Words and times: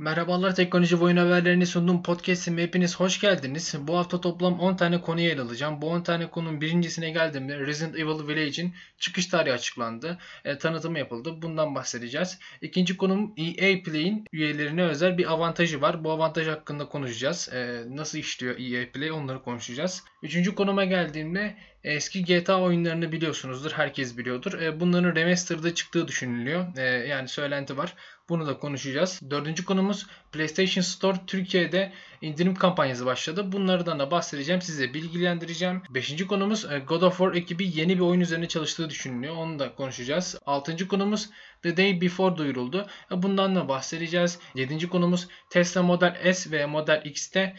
Merhabalar 0.00 0.54
teknoloji 0.54 1.00
ve 1.00 1.04
oyun 1.04 1.16
haberlerini 1.16 1.66
sunduğum 1.66 2.02
podcast'ime 2.02 2.62
hepiniz 2.62 3.00
hoş 3.00 3.20
geldiniz. 3.20 3.74
Bu 3.80 3.96
hafta 3.96 4.20
toplam 4.20 4.60
10 4.60 4.76
tane 4.76 5.00
konuyu 5.00 5.28
ele 5.28 5.40
alacağım. 5.40 5.82
Bu 5.82 5.88
10 5.88 6.02
tane 6.02 6.30
konunun 6.30 6.60
birincisine 6.60 7.10
geldiğimde 7.10 7.58
Resident 7.58 7.96
Evil 7.96 8.28
Village'in 8.28 8.74
çıkış 8.98 9.26
tarihi 9.26 9.54
açıklandı. 9.54 10.18
E, 10.44 10.58
tanıtımı 10.58 10.98
yapıldı. 10.98 11.42
Bundan 11.42 11.74
bahsedeceğiz. 11.74 12.38
İkinci 12.62 12.96
konum 12.96 13.34
EA 13.36 13.82
Play'in 13.82 14.24
üyelerine 14.32 14.82
özel 14.82 15.18
bir 15.18 15.32
avantajı 15.32 15.80
var. 15.80 16.04
Bu 16.04 16.10
avantaj 16.10 16.46
hakkında 16.48 16.88
konuşacağız. 16.88 17.48
E, 17.52 17.84
nasıl 17.88 18.18
işliyor 18.18 18.58
EA 18.58 18.92
Play 18.92 19.12
onları 19.12 19.42
konuşacağız. 19.42 20.04
Üçüncü 20.22 20.54
konuma 20.54 20.84
geldiğimde 20.84 21.56
Eski 21.84 22.24
GTA 22.24 22.60
oyunlarını 22.60 23.12
biliyorsunuzdur. 23.12 23.72
Herkes 23.72 24.18
biliyordur. 24.18 24.60
E, 24.60 24.80
bunların 24.80 25.16
remaster'da 25.16 25.74
çıktığı 25.74 26.08
düşünülüyor. 26.08 26.76
E, 26.76 26.82
yani 26.82 27.28
söylenti 27.28 27.76
var. 27.76 27.94
Bunu 28.28 28.46
da 28.46 28.58
konuşacağız. 28.58 29.20
Dördüncü 29.30 29.64
konumuz 29.64 30.06
PlayStation 30.32 30.82
Store 30.82 31.16
Türkiye'de 31.26 31.92
indirim 32.20 32.54
kampanyası 32.54 33.06
başladı. 33.06 33.52
Bunlardan 33.52 33.98
da 33.98 34.10
bahsedeceğim. 34.10 34.62
Size 34.62 34.94
bilgilendireceğim. 34.94 35.82
Beşinci 35.90 36.26
konumuz 36.26 36.64
e, 36.64 36.78
God 36.78 37.02
of 37.02 37.18
War 37.18 37.34
ekibi 37.34 37.78
yeni 37.78 37.96
bir 37.96 38.00
oyun 38.00 38.20
üzerine 38.20 38.48
çalıştığı 38.48 38.90
düşünülüyor. 38.90 39.36
Onu 39.36 39.58
da 39.58 39.74
konuşacağız. 39.74 40.38
Altıncı 40.46 40.88
konumuz 40.88 41.30
The 41.62 41.76
Day 41.76 42.00
Before 42.00 42.36
duyuruldu. 42.36 42.86
Bundan 43.10 43.56
da 43.56 43.68
bahsedeceğiz. 43.68 44.38
Yedinci 44.54 44.88
konumuz 44.88 45.28
Tesla 45.50 45.82
Model 45.82 46.32
S 46.32 46.50
ve 46.50 46.66
Model 46.66 47.02
X'te 47.04 47.56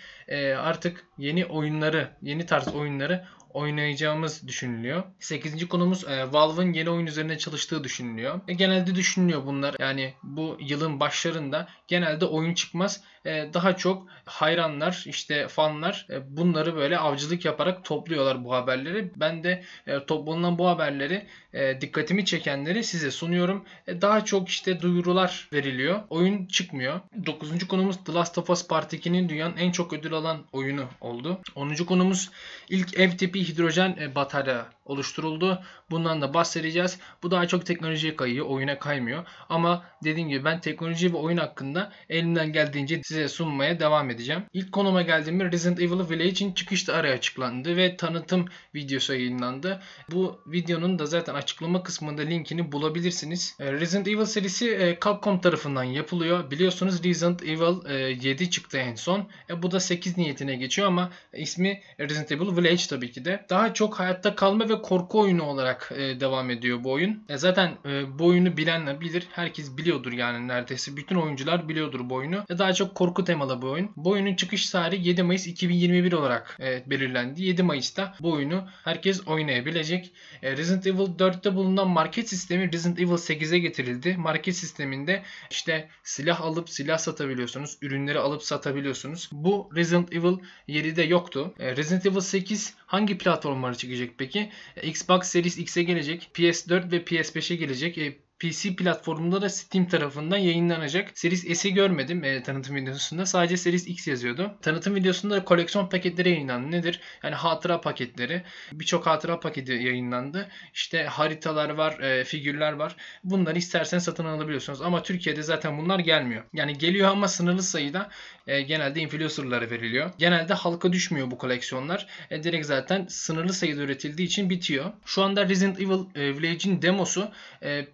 artık 0.58 1.06
yeni 1.18 1.46
oyunları, 1.46 2.10
yeni 2.22 2.46
tarz 2.46 2.68
oyunları 2.68 3.26
oynayacağımız 3.54 4.48
düşünülüyor. 4.48 5.04
8. 5.20 5.68
konumuz 5.68 6.04
e, 6.04 6.34
Valve'ın 6.34 6.74
yeni 6.74 6.90
oyun 6.90 7.06
üzerine 7.06 7.38
çalıştığı 7.38 7.84
düşünülüyor. 7.84 8.42
E, 8.48 8.54
genelde 8.54 8.96
düşünülüyor 8.96 9.46
bunlar. 9.46 9.76
Yani 9.80 10.14
bu 10.24 10.58
yılın 10.60 11.00
başlarında 11.00 11.68
genelde 11.88 12.26
oyun 12.26 12.54
çıkmaz. 12.54 13.04
E, 13.26 13.50
daha 13.54 13.78
çok 13.78 14.08
hayranlar, 14.26 15.04
işte 15.08 15.48
fanlar 15.48 16.08
e, 16.10 16.38
bunları 16.38 16.76
böyle 16.76 16.98
avcılık 16.98 17.46
yaparak 17.46 17.86
topluyorlar 17.86 18.44
bu 18.44 18.54
haberleri. 18.54 19.12
Ben 19.16 19.44
de 19.44 19.64
e, 19.88 20.06
toplanan 20.06 20.58
bu 20.58 20.68
haberleri 20.68 21.26
e, 21.54 21.82
dikkatimi 21.82 22.26
çekenleri 22.26 22.84
size 22.84 23.12
sunuyorum. 23.12 23.66
Daha 23.88 24.26
çok 24.26 24.50
işte 24.50 24.82
duyurular 24.82 25.50
veriliyor. 25.54 26.00
Oyun 26.10 26.46
çıkmıyor. 26.46 27.00
9. 27.26 27.68
konumuz 27.68 28.04
The 28.04 28.14
Last 28.14 28.38
of 28.38 28.50
Us 28.50 28.68
Part 28.68 28.94
2'nin 28.94 29.30
dünyanın 29.30 29.58
en 29.58 29.72
çok 29.72 29.94
ödül 29.94 30.14
alan 30.14 30.46
oyunu 30.52 30.86
oldu. 31.02 31.40
10. 31.56 31.76
konumuz 31.76 32.30
ilk 32.70 33.00
ev 33.00 33.12
tipi 33.12 33.48
hidrojen 33.48 34.12
batarya 34.16 34.66
oluşturuldu. 34.86 35.64
Bundan 35.92 36.22
da 36.22 36.34
bahsedeceğiz. 36.34 37.00
Bu 37.24 37.32
daha 37.32 37.48
çok 37.48 37.66
teknolojiye 37.66 38.16
kayıyor, 38.16 38.46
oyuna 38.46 38.80
kaymıyor. 38.80 39.26
Ama 39.50 39.86
dediğim 40.04 40.30
gibi 40.30 40.46
ben 40.46 40.62
teknoloji 40.62 41.14
ve 41.14 41.18
oyun 41.18 41.38
hakkında 41.38 41.92
elimden 42.10 42.54
geldiğince 42.54 43.02
size 43.04 43.28
sunmaya 43.28 43.80
devam 43.80 44.10
edeceğim. 44.10 44.44
İlk 44.54 44.72
konuma 44.72 45.02
geldiğimde 45.02 45.52
Resident 45.52 45.80
Evil 45.80 46.10
Village'in 46.10 46.54
çıkış 46.54 46.84
tarihi 46.84 47.14
açıklandı 47.14 47.78
ve 47.78 47.98
tanıtım 47.98 48.46
videosu 48.76 49.14
yayınlandı. 49.14 49.82
Bu 50.12 50.42
videonun 50.48 51.00
da 51.00 51.06
zaten 51.06 51.34
açıklama 51.34 51.84
kısmında 51.84 52.22
linkini 52.22 52.72
bulabilirsiniz. 52.72 53.56
E, 53.60 53.72
Resident 53.72 54.08
Evil 54.08 54.26
serisi 54.26 54.72
e, 54.72 54.98
Capcom 55.04 55.42
tarafından 55.42 55.84
yapılıyor. 55.84 56.52
Biliyorsunuz 56.52 57.04
Resident 57.04 57.44
Evil 57.44 58.22
7 58.24 58.50
çıktı 58.50 58.78
en 58.78 58.96
son. 58.96 59.30
Bu 59.58 59.72
da 59.72 59.80
8 59.80 60.18
niyetine 60.18 60.56
geçiyor 60.56 60.88
ama 60.88 61.10
ismi 61.34 61.82
Resident 62.00 62.32
Evil 62.32 62.58
Village 62.58 62.84
tabii 62.90 63.12
ki 63.12 63.26
de. 63.26 63.46
Daha 63.50 63.74
çok 63.74 64.00
hayatta 64.00 64.36
kalma 64.36 64.70
ve 64.70 64.81
korku 64.82 65.20
oyunu 65.20 65.44
olarak 65.44 65.92
e, 65.96 66.20
devam 66.20 66.50
ediyor 66.50 66.84
bu 66.84 66.92
oyun. 66.92 67.24
E, 67.30 67.38
zaten 67.38 67.78
e, 67.86 68.20
bu 68.20 68.26
oyunu 68.26 68.58
bilenler 68.58 69.02
bilir. 69.02 69.28
Herkes 69.32 69.78
biliyordur 69.78 70.12
yani 70.12 70.48
neredeyse. 70.48 70.98
Bütün 70.98 71.16
oyuncular 71.16 71.70
biliyordur 71.70 72.10
bu 72.10 72.16
oyunu. 72.16 72.46
E, 72.50 72.58
daha 72.58 72.74
çok 72.74 72.96
korku 72.96 73.24
temalı 73.24 73.62
bu 73.62 73.70
oyun. 73.70 73.92
Bu 73.96 74.10
oyunun 74.10 74.36
çıkış 74.36 74.70
tarihi 74.70 75.08
7 75.08 75.24
Mayıs 75.24 75.48
2021 75.48 76.14
olarak 76.14 76.58
e, 76.60 76.84
belirlendi. 76.90 77.44
7 77.44 77.64
Mayıs'ta 77.64 78.16
bu 78.20 78.32
oyunu 78.32 78.68
herkes 78.84 79.28
oynayabilecek. 79.28 80.14
E, 80.44 80.58
Resident 80.58 80.88
Evil 80.88 81.18
4'te 81.20 81.56
bulunan 81.56 81.88
market 81.88 82.30
sistemi 82.30 82.72
Resident 82.74 83.00
Evil 83.00 83.12
8'e 83.12 83.60
getirildi. 83.60 84.16
Market 84.18 84.56
sisteminde 84.56 85.24
işte 85.52 85.90
silah 86.04 86.42
alıp 86.42 86.70
silah 86.70 86.98
satabiliyorsunuz. 86.98 87.78
Ürünleri 87.82 88.20
alıp 88.20 88.44
satabiliyorsunuz. 88.44 89.30
Bu 89.32 89.70
Resident 89.76 90.14
Evil 90.14 90.38
7'de 90.68 91.04
yoktu. 91.04 91.54
E, 91.60 91.76
Resident 91.76 92.06
Evil 92.06 92.20
8 92.20 92.74
hangi 92.86 93.18
platformlara 93.18 93.76
çıkacak 93.76 94.10
peki? 94.18 94.50
Xbox 94.84 95.28
Series 95.28 95.58
X'e 95.58 95.84
gelecek. 95.84 96.30
PS4 96.34 96.92
ve 96.92 96.98
PS5'e 96.98 97.56
gelecek. 97.56 97.98
E, 97.98 98.18
PC 98.42 98.76
platformunda 98.76 99.42
da 99.42 99.50
Steam 99.50 99.88
tarafından 99.88 100.38
yayınlanacak. 100.38 101.12
Series 101.14 101.60
S'i 101.60 101.74
görmedim 101.74 102.24
e, 102.24 102.44
tanıtım 102.44 102.76
videosunda. 102.76 103.26
Sadece 103.26 103.58
Series 103.58 103.88
X 103.88 104.08
yazıyordu. 104.08 104.56
Tanıtım 104.62 104.96
videosunda 104.96 105.36
da 105.36 105.46
koleksiyon 105.46 105.90
paketleri 105.90 106.30
yayınlandı. 106.30 106.72
Nedir? 106.72 107.00
Yani 107.24 107.36
hatıra 107.36 107.82
paketleri. 107.82 108.44
Birçok 108.72 109.08
hatıra 109.08 109.40
paketi 109.40 109.72
yayınlandı. 109.72 110.48
İşte 110.74 111.04
haritalar 111.04 111.70
var, 111.70 112.00
e, 112.00 112.24
figürler 112.24 112.74
var. 112.74 112.96
Bunları 113.24 113.58
isterseniz 113.58 114.04
satın 114.04 114.26
alabiliyorsunuz. 114.26 114.82
Ama 114.82 115.04
Türkiye'de 115.04 115.44
zaten 115.44 115.78
bunlar 115.78 116.00
gelmiyor. 116.00 116.44
Yani 116.54 116.78
geliyor 116.78 117.10
ama 117.10 117.28
sınırlı 117.28 117.64
sayıda 117.64 118.10
e, 118.48 118.62
genelde 118.62 119.02
influencerlara 119.02 119.70
veriliyor. 119.70 120.12
Genelde 120.18 120.54
halka 120.54 120.94
düşmüyor 120.94 121.32
bu 121.32 121.38
koleksiyonlar. 121.38 122.08
E, 122.32 122.44
direkt 122.44 122.66
zaten 122.66 123.06
sınırlı 123.10 123.54
sayıda 123.54 123.82
üretildiği 123.82 124.28
için 124.28 124.50
bitiyor. 124.50 124.92
Şu 125.06 125.24
anda 125.24 125.50
Resident 125.50 125.80
Evil 125.80 126.16
e, 126.16 126.38
Village'in 126.38 126.82
demosu 126.82 127.32
e, 127.64 127.86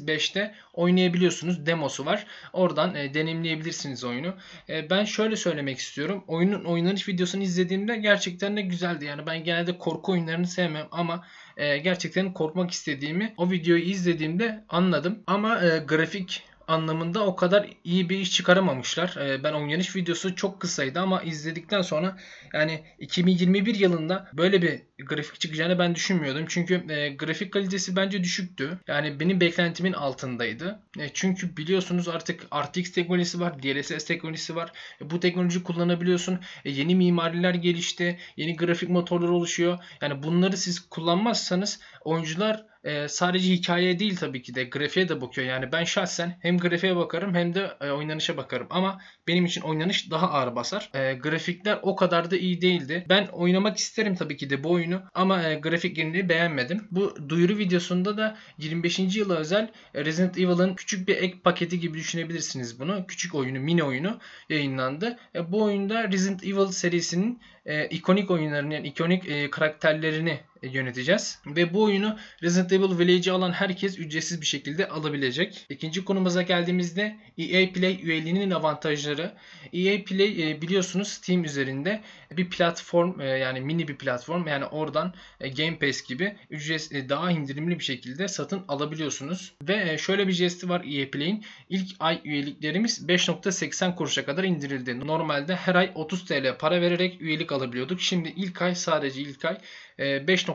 PS5'te 0.00 0.54
oynayabiliyorsunuz. 0.72 1.66
Demosu 1.66 2.06
var. 2.06 2.26
Oradan 2.52 2.94
e, 2.94 3.14
deneyimleyebilirsiniz 3.14 4.04
oyunu. 4.04 4.34
E, 4.68 4.90
ben 4.90 5.04
şöyle 5.04 5.36
söylemek 5.36 5.78
istiyorum. 5.78 6.24
Oyunun 6.26 6.64
oynanış 6.64 7.08
videosunu 7.08 7.42
izlediğimde 7.42 7.96
gerçekten 7.96 8.56
de 8.56 8.62
güzeldi. 8.62 9.04
Yani 9.04 9.26
ben 9.26 9.44
genelde 9.44 9.78
korku 9.78 10.12
oyunlarını 10.12 10.46
sevmem 10.46 10.86
ama 10.90 11.26
e, 11.56 11.78
gerçekten 11.78 12.32
korkmak 12.32 12.70
istediğimi 12.70 13.34
o 13.36 13.50
videoyu 13.50 13.82
izlediğimde 13.82 14.64
anladım. 14.68 15.22
Ama 15.26 15.64
e, 15.64 15.78
grafik 15.78 16.42
anlamında 16.68 17.26
o 17.26 17.36
kadar 17.36 17.68
iyi 17.84 18.08
bir 18.08 18.18
iş 18.18 18.32
çıkaramamışlar. 18.32 19.16
Ee, 19.16 19.44
ben 19.44 19.52
oynanış 19.52 19.96
videosu 19.96 20.34
çok 20.34 20.60
kısaydı 20.60 21.00
ama 21.00 21.22
izledikten 21.22 21.82
sonra 21.82 22.16
yani 22.52 22.84
2021 22.98 23.74
yılında 23.74 24.28
böyle 24.32 24.62
bir 24.62 24.82
grafik 25.06 25.40
çıkacağını 25.40 25.78
ben 25.78 25.94
düşünmüyordum. 25.94 26.44
Çünkü 26.48 26.92
e, 26.92 27.08
grafik 27.08 27.52
kalitesi 27.52 27.96
bence 27.96 28.24
düşüktü. 28.24 28.78
Yani 28.86 29.20
benim 29.20 29.40
beklentimin 29.40 29.92
altındaydı. 29.92 30.78
E, 30.98 31.08
çünkü 31.14 31.56
biliyorsunuz 31.56 32.08
artık 32.08 32.42
RTX 32.54 32.92
teknolojisi 32.92 33.40
var, 33.40 33.62
DLSS 33.62 34.04
teknolojisi 34.04 34.56
var. 34.56 34.72
E, 35.00 35.10
bu 35.10 35.20
teknoloji 35.20 35.62
kullanabiliyorsun. 35.62 36.38
Yeni 36.64 36.94
mimariler 36.94 37.54
gelişti, 37.54 38.18
yeni 38.36 38.56
grafik 38.56 38.88
motorları 38.88 39.32
oluşuyor. 39.32 39.78
Yani 40.00 40.22
bunları 40.22 40.56
siz 40.56 40.80
kullanmazsanız 40.80 41.80
oyuncular 42.04 42.73
e, 42.84 43.08
sadece 43.08 43.52
hikayeye 43.52 43.98
değil 43.98 44.16
tabii 44.16 44.42
ki 44.42 44.54
de 44.54 44.64
grafiğe 44.64 45.08
de 45.08 45.20
bakıyor. 45.20 45.46
Yani 45.46 45.72
ben 45.72 45.84
şahsen 45.84 46.38
hem 46.40 46.58
grafiğe 46.58 46.96
bakarım 46.96 47.34
hem 47.34 47.54
de 47.54 47.70
e, 47.80 47.90
oynanışa 47.90 48.36
bakarım. 48.36 48.66
Ama 48.70 49.00
benim 49.28 49.44
için 49.44 49.60
oynanış 49.60 50.10
daha 50.10 50.30
ağır 50.30 50.56
basar. 50.56 50.90
E, 50.94 51.14
grafikler 51.14 51.78
o 51.82 51.96
kadar 51.96 52.30
da 52.30 52.36
iyi 52.36 52.60
değildi. 52.60 53.06
Ben 53.08 53.26
oynamak 53.26 53.76
isterim 53.76 54.14
tabii 54.14 54.36
ki 54.36 54.50
de 54.50 54.64
bu 54.64 54.70
oyunu 54.70 55.02
ama 55.14 55.42
e, 55.42 55.54
grafik 55.54 55.98
yeniliği 55.98 56.28
beğenmedim. 56.28 56.88
Bu 56.90 57.28
duyuru 57.28 57.58
videosunda 57.58 58.16
da 58.16 58.36
25. 58.58 58.98
yıla 58.98 59.34
özel 59.36 59.70
e, 59.94 60.04
Resident 60.04 60.38
Evil'ın 60.38 60.74
küçük 60.74 61.08
bir 61.08 61.16
ek 61.16 61.36
paketi 61.44 61.80
gibi 61.80 61.98
düşünebilirsiniz 61.98 62.80
bunu. 62.80 63.06
Küçük 63.06 63.34
oyunu, 63.34 63.60
mini 63.60 63.82
oyunu 63.82 64.18
yayınlandı. 64.48 65.18
E, 65.34 65.52
bu 65.52 65.62
oyunda 65.62 66.12
Resident 66.12 66.44
Evil 66.44 66.66
serisinin 66.66 67.40
e, 67.66 67.86
ikonik 67.88 68.30
oyunlarını 68.30 68.74
yani 68.74 68.88
ikonik 68.88 69.28
e, 69.28 69.50
karakterlerini 69.50 70.40
yöneteceğiz. 70.72 71.38
Ve 71.46 71.74
bu 71.74 71.82
oyunu 71.82 72.18
Resident 72.42 72.72
Evil 72.72 72.98
Village'i 72.98 73.32
alan 73.32 73.52
herkes 73.52 73.98
ücretsiz 73.98 74.40
bir 74.40 74.46
şekilde 74.46 74.88
alabilecek. 74.88 75.66
İkinci 75.68 76.04
konumuza 76.04 76.42
geldiğimizde 76.42 77.16
EA 77.38 77.72
Play 77.72 78.00
üyeliğinin 78.02 78.50
avantajları. 78.50 79.32
EA 79.72 80.04
Play 80.04 80.50
e, 80.50 80.62
biliyorsunuz 80.62 81.08
Steam 81.08 81.44
üzerinde 81.44 82.00
bir 82.32 82.50
platform 82.50 83.20
e, 83.20 83.24
yani 83.24 83.60
mini 83.60 83.88
bir 83.88 83.96
platform 83.96 84.46
yani 84.46 84.64
oradan 84.64 85.14
e, 85.40 85.48
Game 85.48 85.78
Pass 85.78 86.02
gibi 86.02 86.36
ücret 86.50 87.08
daha 87.08 87.30
indirimli 87.30 87.78
bir 87.78 87.84
şekilde 87.84 88.28
satın 88.28 88.62
alabiliyorsunuz. 88.68 89.54
Ve 89.62 89.98
şöyle 89.98 90.28
bir 90.28 90.32
jesti 90.32 90.68
var 90.68 90.80
EA 90.80 91.10
Play'in. 91.10 91.44
İlk 91.68 91.96
ay 92.00 92.20
üyeliklerimiz 92.24 93.06
5.80 93.08 93.94
kuruşa 93.94 94.24
kadar 94.24 94.44
indirildi. 94.44 95.06
Normalde 95.06 95.56
her 95.56 95.74
ay 95.74 95.92
30 95.94 96.24
TL 96.24 96.58
para 96.58 96.80
vererek 96.80 97.20
üyelik 97.20 97.52
alabiliyorduk. 97.52 98.00
Şimdi 98.00 98.28
ilk 98.36 98.62
ay 98.62 98.74
sadece 98.74 99.20
ilk 99.20 99.44
ay 99.44 99.58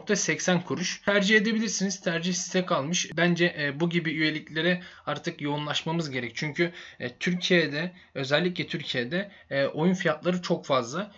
5.80 0.08 0.64
kuruş. 0.64 1.02
Tercih 1.06 1.38
edebilirsiniz. 1.38 2.02
Tercih 2.02 2.34
size 2.34 2.66
kalmış. 2.66 3.10
Bence 3.18 3.74
bu 3.80 3.90
gibi 3.90 4.12
üyeliklere 4.12 4.82
artık 5.06 5.42
yoğunlaşmamız 5.42 6.10
gerek. 6.10 6.32
Çünkü 6.36 6.72
Türkiye'de 7.20 7.92
özellikle 8.14 8.68
Türkiye'de 8.68 9.32
oyun 9.74 9.94
fiyatları 9.94 10.42
çok 10.42 10.66
fazla 10.66 11.12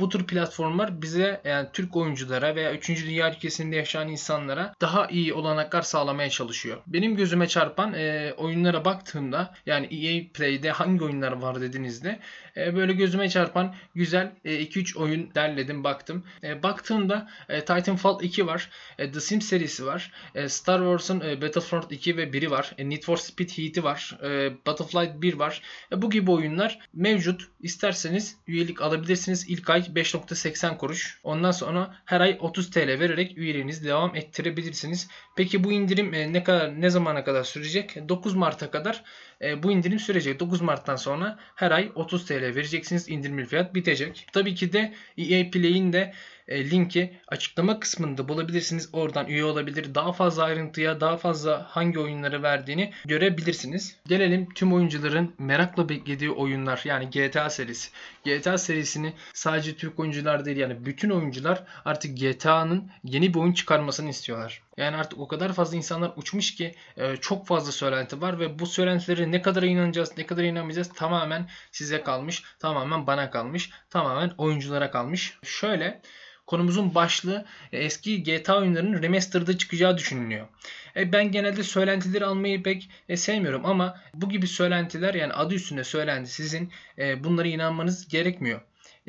Bu 0.00 0.08
tür 0.08 0.26
platformlar 0.26 1.02
bize 1.02 1.40
yani 1.44 1.68
Türk 1.72 1.96
oyunculara 1.96 2.54
veya 2.56 2.74
3. 2.74 2.88
Dünya 2.88 3.30
ülkesinde 3.30 3.76
yaşayan 3.76 4.08
insanlara 4.08 4.74
daha 4.80 5.06
iyi 5.06 5.34
olanaklar 5.34 5.82
sağlamaya 5.82 6.30
çalışıyor. 6.30 6.78
Benim 6.86 7.16
gözüme 7.16 7.48
çarpan 7.48 7.94
e, 7.94 8.34
oyunlara 8.36 8.84
baktığımda 8.84 9.54
yani 9.66 9.86
EA 9.86 10.32
Play'de 10.34 10.70
hangi 10.70 11.04
oyunlar 11.04 11.32
var 11.32 11.60
dediğinizde 11.60 12.20
e, 12.56 12.76
böyle 12.76 12.92
gözüme 12.92 13.28
çarpan 13.28 13.74
güzel 13.94 14.32
2-3 14.44 14.96
e, 14.96 14.98
oyun 14.98 15.34
derledim 15.34 15.84
baktım. 15.84 16.24
E, 16.44 16.62
baktığımda 16.62 17.30
e, 17.48 17.60
Titanfall 17.60 18.22
2 18.22 18.46
var. 18.46 18.70
E, 18.98 19.12
The 19.12 19.20
Sims 19.20 19.46
serisi 19.46 19.86
var. 19.86 20.12
E, 20.34 20.48
Star 20.48 20.78
Wars'un 20.78 21.20
e, 21.20 21.42
Battlefront 21.42 21.92
2 21.92 22.16
ve 22.16 22.24
1'i 22.24 22.50
var. 22.50 22.74
E, 22.78 22.88
Need 22.88 23.02
for 23.02 23.16
Speed 23.16 23.50
Heat'i 23.50 23.84
var. 23.84 24.18
E, 24.22 24.52
Battlefield 24.66 25.22
1 25.22 25.34
var. 25.34 25.62
E, 25.92 26.02
bu 26.02 26.10
gibi 26.10 26.30
oyunlar 26.30 26.78
mevcut. 26.94 27.48
İsterseniz 27.60 28.36
üyelik 28.46 28.82
alabilirsiniz. 28.82 29.48
İlk 29.48 29.70
ay 29.70 29.89
5.80 29.94 30.76
kuruş. 30.76 31.20
Ondan 31.22 31.50
sonra 31.50 31.96
her 32.04 32.20
ay 32.20 32.36
30 32.40 32.70
TL 32.70 32.88
vererek 32.88 33.38
üyeliğinizi 33.38 33.84
devam 33.84 34.16
ettirebilirsiniz. 34.16 35.08
Peki 35.36 35.64
bu 35.64 35.72
indirim 35.72 36.14
e, 36.14 36.32
ne 36.32 36.44
kadar 36.44 36.80
ne 36.80 36.90
zamana 36.90 37.24
kadar 37.24 37.44
sürecek? 37.44 38.08
9 38.08 38.34
Mart'a 38.34 38.70
kadar 38.70 39.04
e, 39.42 39.62
bu 39.62 39.72
indirim 39.72 39.98
sürecek. 39.98 40.40
9 40.40 40.60
Mart'tan 40.60 40.96
sonra 40.96 41.38
her 41.54 41.70
ay 41.70 41.92
30 41.94 42.26
TL 42.26 42.42
vereceksiniz. 42.42 43.08
İndirimli 43.08 43.44
fiyat 43.44 43.74
bitecek. 43.74 44.26
Tabii 44.32 44.54
ki 44.54 44.72
de 44.72 44.94
EA 45.18 45.50
Play'in 45.50 45.92
de 45.92 46.14
linki 46.50 47.20
açıklama 47.28 47.80
kısmında 47.80 48.28
bulabilirsiniz. 48.28 48.88
Oradan 48.92 49.26
üye 49.26 49.44
olabilir. 49.44 49.94
Daha 49.94 50.12
fazla 50.12 50.44
ayrıntıya, 50.44 51.00
daha 51.00 51.16
fazla 51.16 51.66
hangi 51.70 51.98
oyunları 51.98 52.42
verdiğini 52.42 52.92
görebilirsiniz. 53.04 53.96
Gelelim 54.06 54.48
tüm 54.54 54.72
oyuncuların 54.72 55.34
merakla 55.38 55.88
beklediği 55.88 56.30
oyunlar 56.30 56.82
yani 56.84 57.10
GTA 57.10 57.50
serisi. 57.50 57.90
GTA 58.24 58.58
serisini 58.58 59.12
sadece 59.34 59.76
Türk 59.76 59.98
oyuncular 60.00 60.44
değil 60.44 60.56
yani 60.56 60.86
bütün 60.86 61.10
oyuncular 61.10 61.64
artık 61.84 62.18
GTA'nın 62.18 62.90
yeni 63.04 63.34
bir 63.34 63.38
oyun 63.38 63.52
çıkarmasını 63.52 64.10
istiyorlar. 64.10 64.62
Yani 64.76 64.96
artık 64.96 65.18
o 65.18 65.28
kadar 65.28 65.52
fazla 65.52 65.76
insanlar 65.76 66.12
uçmuş 66.16 66.54
ki 66.54 66.74
e, 66.96 67.16
çok 67.16 67.46
fazla 67.46 67.72
söylenti 67.72 68.20
var 68.20 68.38
ve 68.38 68.58
bu 68.58 68.66
söylentilere 68.66 69.30
ne 69.30 69.42
kadar 69.42 69.62
inanacağız, 69.62 70.18
ne 70.18 70.26
kadar 70.26 70.44
inanmayacağız 70.44 70.88
tamamen 70.94 71.48
size 71.72 72.02
kalmış, 72.02 72.42
tamamen 72.58 73.06
bana 73.06 73.30
kalmış, 73.30 73.70
tamamen 73.90 74.32
oyunculara 74.38 74.90
kalmış. 74.90 75.38
Şöyle 75.42 76.00
Konumuzun 76.50 76.94
başlığı 76.94 77.44
e, 77.72 77.78
eski 77.78 78.22
GTA 78.22 78.58
oyunlarının 78.58 79.02
remaster'da 79.02 79.58
çıkacağı 79.58 79.98
düşünülüyor. 79.98 80.46
E, 80.96 81.12
ben 81.12 81.32
genelde 81.32 81.62
söylentileri 81.62 82.24
almayı 82.24 82.62
pek 82.62 82.90
e, 83.08 83.16
sevmiyorum 83.16 83.66
ama 83.66 84.00
bu 84.14 84.28
gibi 84.28 84.46
söylentiler 84.46 85.14
yani 85.14 85.32
adı 85.32 85.54
üstünde 85.54 85.84
söylenti 85.84 86.30
sizin 86.30 86.72
bunlara 87.18 87.48
inanmanız 87.48 88.08
gerekmiyor. 88.08 88.60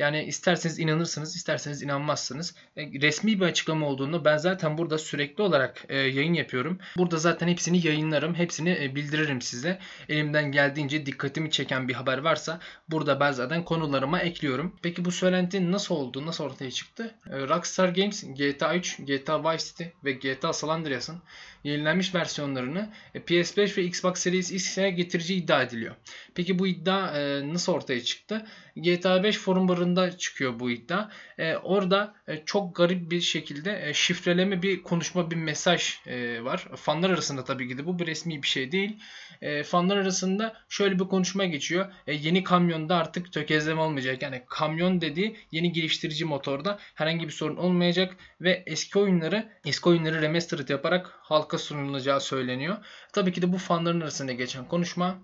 Yani 0.02 0.24
isterseniz 0.24 0.80
inanırsınız, 0.80 1.36
isterseniz 1.36 1.84
inanmazsınız. 1.84 2.56
E, 2.78 3.02
resmi 3.02 3.40
bir 3.40 3.46
açıklama 3.46 3.88
olduğunu 3.88 4.26
ben 4.26 4.38
zaten 4.38 4.78
burada 4.78 4.98
sürekli 4.98 5.44
olarak 5.44 5.86
e, 5.90 5.98
yayın 5.98 6.34
yapıyorum. 6.34 6.80
Burada 6.98 7.18
zaten 7.18 7.48
hepsini 7.48 7.88
yayınlarım, 7.88 8.36
hepsini 8.36 8.78
e, 8.82 8.96
bildiririm 8.96 9.42
size. 9.42 9.80
Elimden 10.10 10.52
geldiğince 10.52 11.06
dikkatimi 11.06 11.52
çeken 11.52 11.88
bir 11.88 11.94
haber 11.94 12.18
varsa 12.18 12.60
burada 12.90 13.20
ben 13.20 13.32
zaten 13.32 13.66
konularıma 13.66 14.20
ekliyorum. 14.20 14.76
Peki 14.82 15.06
bu 15.06 15.12
söylenti 15.12 15.72
nasıl 15.72 15.96
oldu, 15.96 16.26
nasıl 16.26 16.44
ortaya 16.44 16.72
çıktı? 16.72 17.16
Rockstar 17.30 17.90
Games 17.90 18.24
GTA 18.24 18.76
3, 18.76 18.98
GTA 18.98 19.52
Vice 19.52 19.66
City 19.66 19.84
ve 20.06 20.12
GTA 20.12 20.54
San 20.54 20.70
Andreas'ın 20.70 21.22
yenilenmiş 21.64 22.16
versiyonlarını 22.16 22.90
PS5 23.16 23.78
ve 23.78 23.84
Xbox 23.84 24.20
Series 24.20 24.52
X'e 24.52 24.90
getireceği 24.90 25.44
iddia 25.44 25.62
ediliyor. 25.62 25.96
Peki 26.36 26.60
bu 26.60 26.68
iddia 26.68 27.14
nasıl 27.54 27.74
ortaya 27.74 28.04
çıktı? 28.04 28.46
GTA 28.76 29.24
5 29.24 29.38
forumlarında 29.38 29.91
çıkıyor 30.18 30.60
bu 30.60 30.72
iddia. 30.72 31.10
E, 31.38 31.56
orada 31.56 32.14
e, 32.28 32.46
çok 32.46 32.76
garip 32.76 33.12
bir 33.12 33.22
şekilde 33.22 33.90
e, 33.90 33.94
şifreleme 33.94 34.62
bir 34.62 34.84
konuşma, 34.84 35.32
bir 35.32 35.36
mesaj 35.36 35.96
e, 36.08 36.44
var. 36.44 36.68
Fanlar 36.76 37.10
arasında 37.10 37.44
tabii 37.44 37.68
ki 37.68 37.78
de 37.78 37.86
bu 37.86 38.00
bir 38.00 38.08
resmi 38.08 38.44
bir 38.44 38.48
şey 38.48 38.72
değil. 38.72 39.00
E, 39.42 39.64
fanlar 39.64 39.98
arasında 39.98 40.54
şöyle 40.70 41.00
bir 41.00 41.06
konuşma 41.06 41.46
geçiyor. 41.46 41.94
E, 42.08 42.14
yeni 42.14 42.44
kamyonda 42.44 42.96
artık 42.96 43.34
tökezleme 43.34 43.82
olmayacak. 43.82 44.22
Yani 44.22 44.44
kamyon 44.50 45.02
dediği 45.02 45.38
yeni 45.52 45.72
geliştirici 45.72 46.26
motorda 46.26 46.80
herhangi 46.96 47.28
bir 47.28 47.34
sorun 47.34 47.56
olmayacak 47.56 48.16
ve 48.42 48.64
eski 48.66 49.00
oyunları 49.00 49.50
eski 49.66 49.90
oyunları 49.90 50.22
remastered 50.22 50.70
yaparak 50.70 51.14
halka 51.22 51.58
sunulacağı 51.58 52.22
söyleniyor. 52.22 52.78
Tabii 53.14 53.34
ki 53.34 53.42
de 53.42 53.54
bu 53.54 53.58
fanların 53.58 54.02
arasında 54.02 54.32
geçen 54.32 54.68
konuşma 54.68 55.20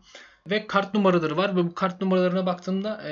ve 0.50 0.68
kart 0.68 0.94
numaraları 0.94 1.38
var 1.38 1.56
ve 1.56 1.64
bu 1.64 1.74
kart 1.74 2.02
numaralarına 2.02 2.46
baktığımda 2.46 3.10
e, 3.10 3.12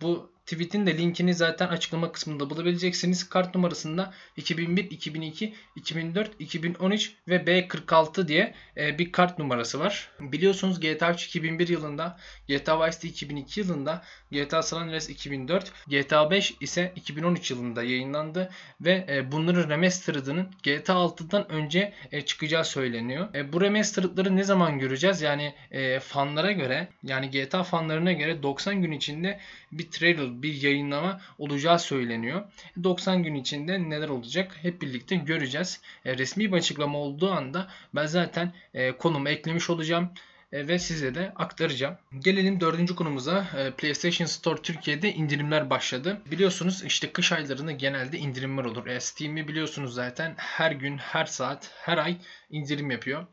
bu 0.00 0.32
tweet'in 0.50 0.86
de 0.86 0.98
linkini 0.98 1.34
zaten 1.34 1.68
açıklama 1.68 2.12
kısmında 2.12 2.50
bulabileceksiniz. 2.50 3.28
Kart 3.28 3.54
numarasında 3.54 4.12
2001, 4.36 4.90
2002, 4.90 5.54
2004, 5.76 6.30
2013 6.38 7.12
ve 7.28 7.36
B46 7.36 8.28
diye 8.28 8.54
e, 8.76 8.98
bir 8.98 9.12
kart 9.12 9.38
numarası 9.38 9.80
var. 9.80 10.10
Biliyorsunuz 10.20 10.80
GTA 10.80 11.12
3 11.12 11.26
2001 11.26 11.68
yılında, 11.68 12.18
GTA 12.48 12.86
Vice 12.86 12.92
City 12.92 13.08
2002 13.08 13.60
yılında, 13.60 14.04
GTA 14.32 14.62
San 14.62 14.82
Andreas 14.82 15.08
2004, 15.08 15.72
GTA 15.86 16.30
5 16.30 16.54
ise 16.60 16.92
2013 16.96 17.50
yılında 17.50 17.82
yayınlandı 17.82 18.50
ve 18.80 19.06
e, 19.08 19.32
bunların 19.32 19.70
remastered'ının 19.70 20.50
GTA 20.62 20.92
6'dan 20.92 21.52
önce 21.52 21.92
e, 22.12 22.20
çıkacağı 22.20 22.64
söyleniyor. 22.64 23.28
Bu 23.52 23.60
remastered'ları 23.60 24.36
ne 24.36 24.44
zaman 24.44 24.78
göreceğiz? 24.78 25.22
Yani 25.22 25.54
fanlara 26.02 26.52
göre, 26.52 26.88
yani 27.02 27.30
GTA 27.30 27.62
fanlarına 27.62 28.12
göre 28.12 28.42
90 28.42 28.82
gün 28.82 28.92
içinde 28.92 29.40
bir 29.72 29.90
trailer, 29.90 30.39
bir 30.42 30.62
yayınlama 30.62 31.20
olacağı 31.38 31.78
söyleniyor. 31.78 32.42
90 32.84 33.22
gün 33.22 33.34
içinde 33.34 33.90
neler 33.90 34.08
olacak 34.08 34.58
hep 34.62 34.82
birlikte 34.82 35.16
göreceğiz. 35.16 35.80
E, 36.04 36.18
resmi 36.18 36.52
bir 36.52 36.56
açıklama 36.56 36.98
olduğu 36.98 37.30
anda 37.30 37.68
ben 37.94 38.06
zaten 38.06 38.52
e, 38.74 38.92
konumu 38.92 39.28
eklemiş 39.28 39.70
olacağım 39.70 40.10
ve 40.52 40.78
size 40.78 41.14
de 41.14 41.32
aktaracağım. 41.36 41.96
Gelelim 42.18 42.60
dördüncü 42.60 42.94
konumuza. 42.94 43.46
PlayStation 43.78 44.26
Store 44.26 44.62
Türkiye'de 44.62 45.12
indirimler 45.12 45.70
başladı. 45.70 46.20
Biliyorsunuz 46.30 46.84
işte 46.84 47.12
kış 47.12 47.32
aylarında 47.32 47.72
genelde 47.72 48.18
indirimler 48.18 48.64
olur. 48.64 48.98
Steam'i 48.98 49.48
biliyorsunuz 49.48 49.94
zaten 49.94 50.34
her 50.36 50.72
gün, 50.72 50.98
her 50.98 51.24
saat, 51.24 51.70
her 51.74 51.98
ay 51.98 52.16
indirim 52.50 52.90
yapıyor. 52.90 53.26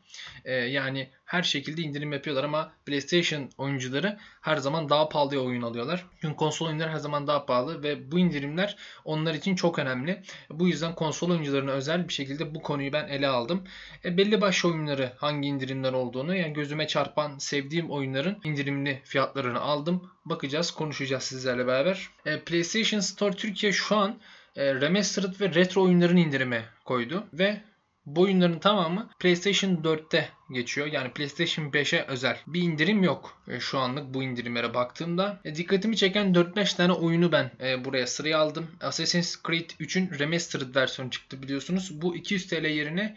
Yani 0.44 1.10
her 1.24 1.42
şekilde 1.42 1.82
indirim 1.82 2.12
yapıyorlar 2.12 2.44
ama 2.44 2.72
PlayStation 2.86 3.50
oyuncuları 3.58 4.18
her 4.40 4.56
zaman 4.56 4.88
daha 4.88 5.08
pahalıya 5.08 5.40
oyun 5.40 5.62
alıyorlar. 5.62 6.06
Çünkü 6.20 6.36
konsol 6.36 6.66
oyunları 6.66 6.90
her 6.90 6.96
zaman 6.96 7.26
daha 7.26 7.46
pahalı 7.46 7.82
ve 7.82 8.12
bu 8.12 8.18
indirimler 8.18 8.76
onlar 9.04 9.34
için 9.34 9.54
çok 9.54 9.78
önemli. 9.78 10.22
Bu 10.50 10.68
yüzden 10.68 10.94
konsol 10.94 11.30
oyuncularına 11.30 11.70
özel 11.70 12.08
bir 12.08 12.12
şekilde 12.12 12.54
bu 12.54 12.62
konuyu 12.62 12.92
ben 12.92 13.08
ele 13.08 13.28
aldım. 13.28 13.64
E, 14.04 14.16
belli 14.16 14.40
başlı 14.40 14.68
oyunları 14.68 15.12
hangi 15.16 15.48
indirimler 15.48 15.92
olduğunu 15.92 16.36
yani 16.36 16.52
gözüme 16.52 16.86
çarpan 17.08 17.38
sevdiğim 17.38 17.90
oyunların 17.90 18.36
indirimli 18.44 19.00
fiyatlarını 19.04 19.60
aldım. 19.60 20.10
Bakacağız, 20.24 20.70
konuşacağız 20.70 21.22
sizlerle 21.22 21.66
beraber. 21.66 22.08
E, 22.26 22.40
PlayStation 22.40 23.00
Store 23.00 23.36
Türkiye 23.36 23.72
şu 23.72 23.96
an 23.96 24.20
e, 24.56 24.74
remastered 24.74 25.40
ve 25.40 25.54
retro 25.54 25.82
oyunların 25.82 26.16
indirime 26.16 26.64
koydu 26.84 27.26
ve 27.32 27.60
bu 28.06 28.20
oyunların 28.20 28.58
tamamı 28.58 29.10
PlayStation 29.20 29.70
4'te 29.70 30.28
geçiyor. 30.52 30.86
Yani 30.86 31.12
PlayStation 31.12 31.64
5'e 31.70 32.04
özel. 32.08 32.38
Bir 32.46 32.62
indirim 32.62 33.02
yok 33.02 33.42
e, 33.48 33.60
şu 33.60 33.78
anlık 33.78 34.14
bu 34.14 34.22
indirimlere 34.22 34.74
baktığımda. 34.74 35.40
E, 35.44 35.54
dikkatimi 35.54 35.96
çeken 35.96 36.32
4-5 36.32 36.76
tane 36.76 36.92
oyunu 36.92 37.32
ben 37.32 37.50
e, 37.60 37.84
buraya 37.84 38.06
sıraya 38.06 38.38
aldım. 38.38 38.66
Assassin's 38.80 39.42
Creed 39.46 39.70
3'ün 39.70 40.18
remastered 40.18 40.74
versiyonu 40.74 41.10
çıktı 41.10 41.42
biliyorsunuz. 41.42 42.02
Bu 42.02 42.16
200 42.16 42.46
TL 42.46 42.64
yerine 42.64 43.16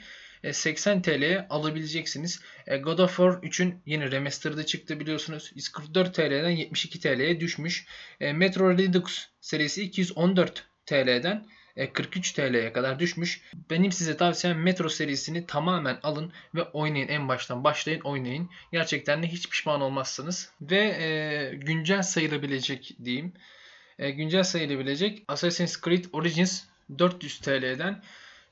80 0.51 1.01
TL'ye 1.01 1.48
alabileceksiniz. 1.50 2.41
God 2.83 3.00
of 3.00 3.10
War 3.10 3.29
3'ün 3.29 3.81
yeni 3.86 4.12
remastered'ı 4.12 4.65
çıktı 4.65 5.00
biliyorsunuz. 5.00 5.51
144 5.55 6.13
TL'den 6.13 6.50
72 6.50 7.00
TL'ye 7.00 7.39
düşmüş. 7.39 7.86
Metro 8.19 8.77
Redux 8.77 9.25
serisi 9.41 9.83
214 9.83 10.65
TL'den 10.86 11.45
43 11.93 12.31
e, 12.31 12.33
TL'ye 12.33 12.74
kadar 12.74 13.00
düşmüş. 13.00 13.41
Benim 13.69 13.91
size 13.91 14.17
tavsiyem 14.17 14.62
Metro 14.62 14.89
serisini 14.89 15.45
tamamen 15.45 16.00
alın 16.03 16.31
ve 16.55 16.63
oynayın. 16.63 17.07
En 17.07 17.27
baştan 17.27 17.63
başlayın 17.63 18.01
oynayın. 18.01 18.50
Gerçekten 18.71 19.24
de 19.24 19.27
hiç 19.27 19.50
pişman 19.50 19.81
olmazsınız. 19.81 20.51
Ve 20.62 20.77
e, 20.77 21.55
güncel 21.55 22.03
sayılabilecek 22.03 22.91
diyeyim. 23.03 23.33
E, 24.00 24.12
güncel 24.12 24.43
sayılabilecek 24.43 25.24
Assassin's 25.27 25.81
Creed 25.81 26.05
Origins 26.13 26.63
400 27.00 27.39
TL'den 27.39 28.03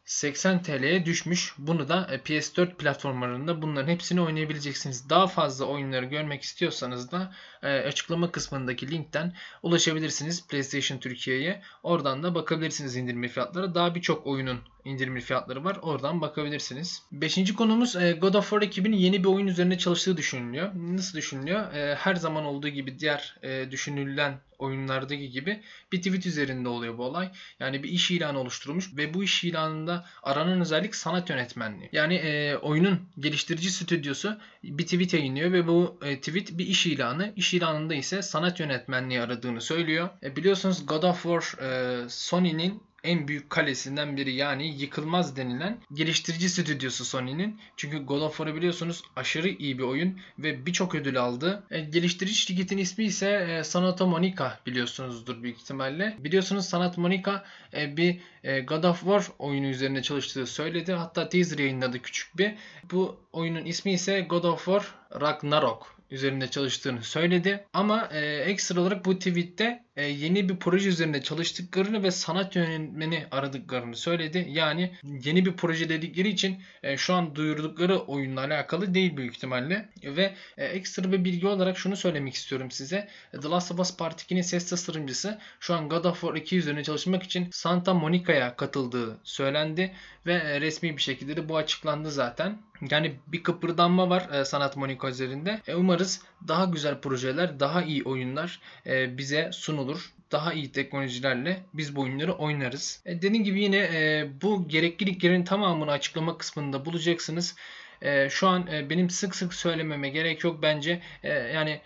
80 0.06 0.64
TL'ye 0.64 1.06
düşmüş. 1.06 1.54
Bunu 1.58 1.90
da 1.90 2.08
e, 2.12 2.16
PS4 2.16 2.76
platformlarında 2.76 3.62
bunların 3.62 3.92
hepsini 3.92 4.22
oynayabileceksiniz. 4.22 5.10
Daha 5.10 5.28
fazla 5.28 5.66
oyunları 5.66 6.06
görmek 6.06 6.42
istiyorsanız 6.42 7.12
da 7.12 7.34
e, 7.64 7.68
açıklama 7.68 8.32
kısmındaki 8.32 8.92
linkten 8.92 9.36
ulaşabilirsiniz 9.64 10.48
PlayStation 10.48 10.98
Türkiye'ye. 10.98 11.62
Oradan 11.84 12.24
da 12.24 12.36
bakabilirsiniz 12.36 12.96
indirme 12.96 13.28
fiyatları. 13.28 13.76
Daha 13.76 13.96
birçok 13.96 14.28
oyunun 14.28 14.60
indirimli 14.86 15.22
fiyatları 15.22 15.64
var. 15.64 15.78
Oradan 15.82 16.22
bakabilirsiniz. 16.22 17.04
Beşinci 17.12 17.56
konumuz 17.56 17.96
e, 17.96 18.12
God 18.12 18.34
of 18.34 18.50
War 18.50 18.62
ekibinin 18.62 18.98
yeni 18.98 19.24
bir 19.24 19.30
oyun 19.30 19.48
üzerine 19.48 19.78
çalıştığı 19.78 20.18
düşünülüyor. 20.18 20.72
Nasıl 20.76 21.18
düşünülüyor? 21.18 21.74
E, 21.74 21.96
her 21.96 22.16
zaman 22.16 22.46
olduğu 22.46 22.70
gibi 22.70 23.00
diğer 23.00 23.38
e, 23.44 23.72
düşünülen 23.72 24.40
oyunlardaki 24.60 25.30
gibi 25.30 25.62
bir 25.92 25.98
tweet 25.98 26.26
üzerinde 26.26 26.70
oluyor 26.70 26.98
bu 26.98 27.04
olay. 27.04 27.32
Yani 27.60 27.84
bir 27.84 27.90
iş 27.90 28.12
ilanı 28.12 28.40
oluşturulmuş 28.40 28.98
ve 28.98 29.14
bu 29.14 29.24
iş 29.24 29.44
ilanında 29.44 30.06
aranan 30.24 30.62
özellik 30.62 30.96
sanat 30.96 31.30
yönetmenliği. 31.30 31.90
Yani 31.92 32.16
e, 32.16 32.56
oyunun 32.56 33.00
geliştirici 33.20 33.72
stüdyosu 33.72 34.38
bir 34.64 34.84
tweet 34.84 35.14
yayınlıyor 35.14 35.52
ve 35.52 35.68
bu 35.68 36.00
e, 36.04 36.20
tweet 36.20 36.58
bir 36.58 36.68
iş 36.68 36.86
ilanı. 36.86 37.34
İş 37.36 37.54
ilanında 37.54 37.96
ise 37.96 38.22
sanat 38.22 38.60
yönetmenliği 38.60 39.22
aradığını 39.22 39.62
söylüyor. 39.62 40.10
E, 40.24 40.36
biliyorsunuz 40.36 40.86
God 40.86 41.04
of 41.04 41.24
War 41.24 41.64
e, 41.64 42.10
Sony'nin 42.10 42.89
en 43.04 43.28
büyük 43.28 43.50
kalesinden 43.50 44.18
biri 44.18 44.34
yani 44.34 44.82
yıkılmaz 44.82 45.38
denilen 45.38 45.78
geliştirici 45.94 46.50
stüdyosu 46.50 47.06
Sony'nin. 47.06 47.60
Çünkü 47.78 48.06
God 48.06 48.22
of 48.22 48.38
War'ı 48.38 48.56
biliyorsunuz 48.56 49.02
aşırı 49.16 49.50
iyi 49.50 49.78
bir 49.78 49.84
oyun 49.84 50.20
ve 50.40 50.66
birçok 50.66 50.96
ödül 50.96 51.22
aldı. 51.22 51.64
E, 51.72 51.80
geliştirici 51.80 52.36
şirketin 52.36 52.78
ismi 52.78 53.06
ise 53.06 53.30
e, 53.50 53.64
Santa 53.64 54.06
Monica 54.06 54.60
biliyorsunuzdur 54.66 55.44
büyük 55.44 55.58
ihtimalle. 55.58 56.18
Biliyorsunuz 56.20 56.66
Santa 56.66 57.02
Monica 57.02 57.46
e, 57.74 57.98
bir 57.98 58.20
e, 58.44 58.60
God 58.60 58.84
of 58.84 59.00
War 59.00 59.28
oyunu 59.40 59.68
üzerine 59.68 60.02
çalıştığı 60.02 60.46
söyledi. 60.46 60.94
Hatta 60.94 61.30
teaser 61.30 61.60
yayınladı 61.60 62.02
küçük 62.02 62.38
bir. 62.38 62.54
Bu 62.92 63.20
oyunun 63.32 63.66
ismi 63.66 63.92
ise 63.92 64.22
God 64.22 64.44
of 64.44 64.66
War 64.66 64.96
Ragnarok 65.22 66.00
üzerinde 66.12 66.48
çalıştığını 66.48 67.04
söyledi. 67.04 67.66
Ama 67.74 68.10
e, 68.12 68.20
ekstra 68.36 68.82
olarak 68.82 69.06
bu 69.06 69.20
tweette 69.20 69.84
e, 70.00 70.04
yeni 70.04 70.50
bir 70.50 70.56
proje 70.56 70.90
üzerinde 70.90 71.22
çalıştıklarını 71.22 72.04
ve 72.04 72.12
sanat 72.12 72.56
yönetmeni 72.56 73.26
aradıklarını 73.32 73.96
söyledi. 73.96 74.48
Yani 74.50 74.92
yeni 75.04 75.46
bir 75.46 75.54
proje 75.54 75.90
dedikleri 75.90 76.30
için 76.30 76.58
e, 76.84 76.98
şu 76.98 77.14
an 77.14 77.36
duyurdukları 77.36 78.00
oyunla 78.00 78.42
alakalı 78.42 78.94
değil 78.94 79.18
büyük 79.18 79.36
ihtimalle. 79.36 79.90
Ve 80.04 80.34
e, 80.58 80.66
ekstra 80.66 81.12
bir 81.12 81.26
bilgi 81.26 81.48
olarak 81.48 81.78
şunu 81.78 81.96
söylemek 81.96 82.34
istiyorum 82.34 82.72
size. 82.72 83.08
The 83.32 83.50
Last 83.50 83.72
of 83.72 83.80
Us 83.80 83.98
Part 83.98 84.22
2'nin 84.22 84.42
ses 84.42 84.70
tasarımcısı 84.70 85.40
şu 85.60 85.74
an 85.74 85.90
God 85.90 86.06
of 86.06 86.22
War 86.22 86.36
2 86.36 86.58
üzerine 86.58 86.84
çalışmak 86.84 87.24
için 87.24 87.48
Santa 87.52 87.94
Monica'ya 87.94 88.56
katıldığı 88.56 89.18
söylendi 89.24 89.94
ve 90.26 90.62
resmi 90.62 90.98
bir 90.98 91.02
şekilde 91.02 91.38
de 91.38 91.50
bu 91.50 91.58
açıklandı 91.58 92.12
zaten. 92.12 92.60
Yani 92.92 93.20
bir 93.28 93.44
kıpırdanma 93.44 94.10
var 94.10 94.30
e, 94.34 94.46
Sanat 94.46 94.78
Monica 94.78 95.10
üzerinde. 95.10 95.62
E, 95.68 95.76
umarız 95.76 96.22
daha 96.48 96.66
güzel 96.66 97.02
projeler, 97.02 97.60
daha 97.60 97.84
iyi 97.84 98.04
oyunlar 98.04 98.60
e, 98.86 99.18
bize 99.18 99.50
sunulur. 99.54 99.89
Daha 100.32 100.54
iyi 100.54 100.72
teknolojilerle 100.72 101.64
biz 101.74 101.96
bu 101.96 102.02
oyunları 102.02 102.34
oynarız. 102.34 103.02
E, 103.06 103.22
dediğim 103.22 103.44
gibi 103.44 103.64
yine 103.64 103.78
e, 103.78 104.28
bu 104.42 104.68
gerekliliklerin 104.68 105.44
tamamını 105.44 105.92
açıklama 105.92 106.38
kısmında 106.38 106.86
bulacaksınız. 106.86 107.56
E, 108.02 108.30
şu 108.30 108.48
an 108.48 108.68
e, 108.68 108.90
benim 108.90 109.10
sık 109.10 109.36
sık 109.36 109.54
söylememe 109.54 110.10
gerek 110.10 110.44
yok 110.44 110.62
bence. 110.62 111.02
E, 111.24 111.30
yani 111.30 111.82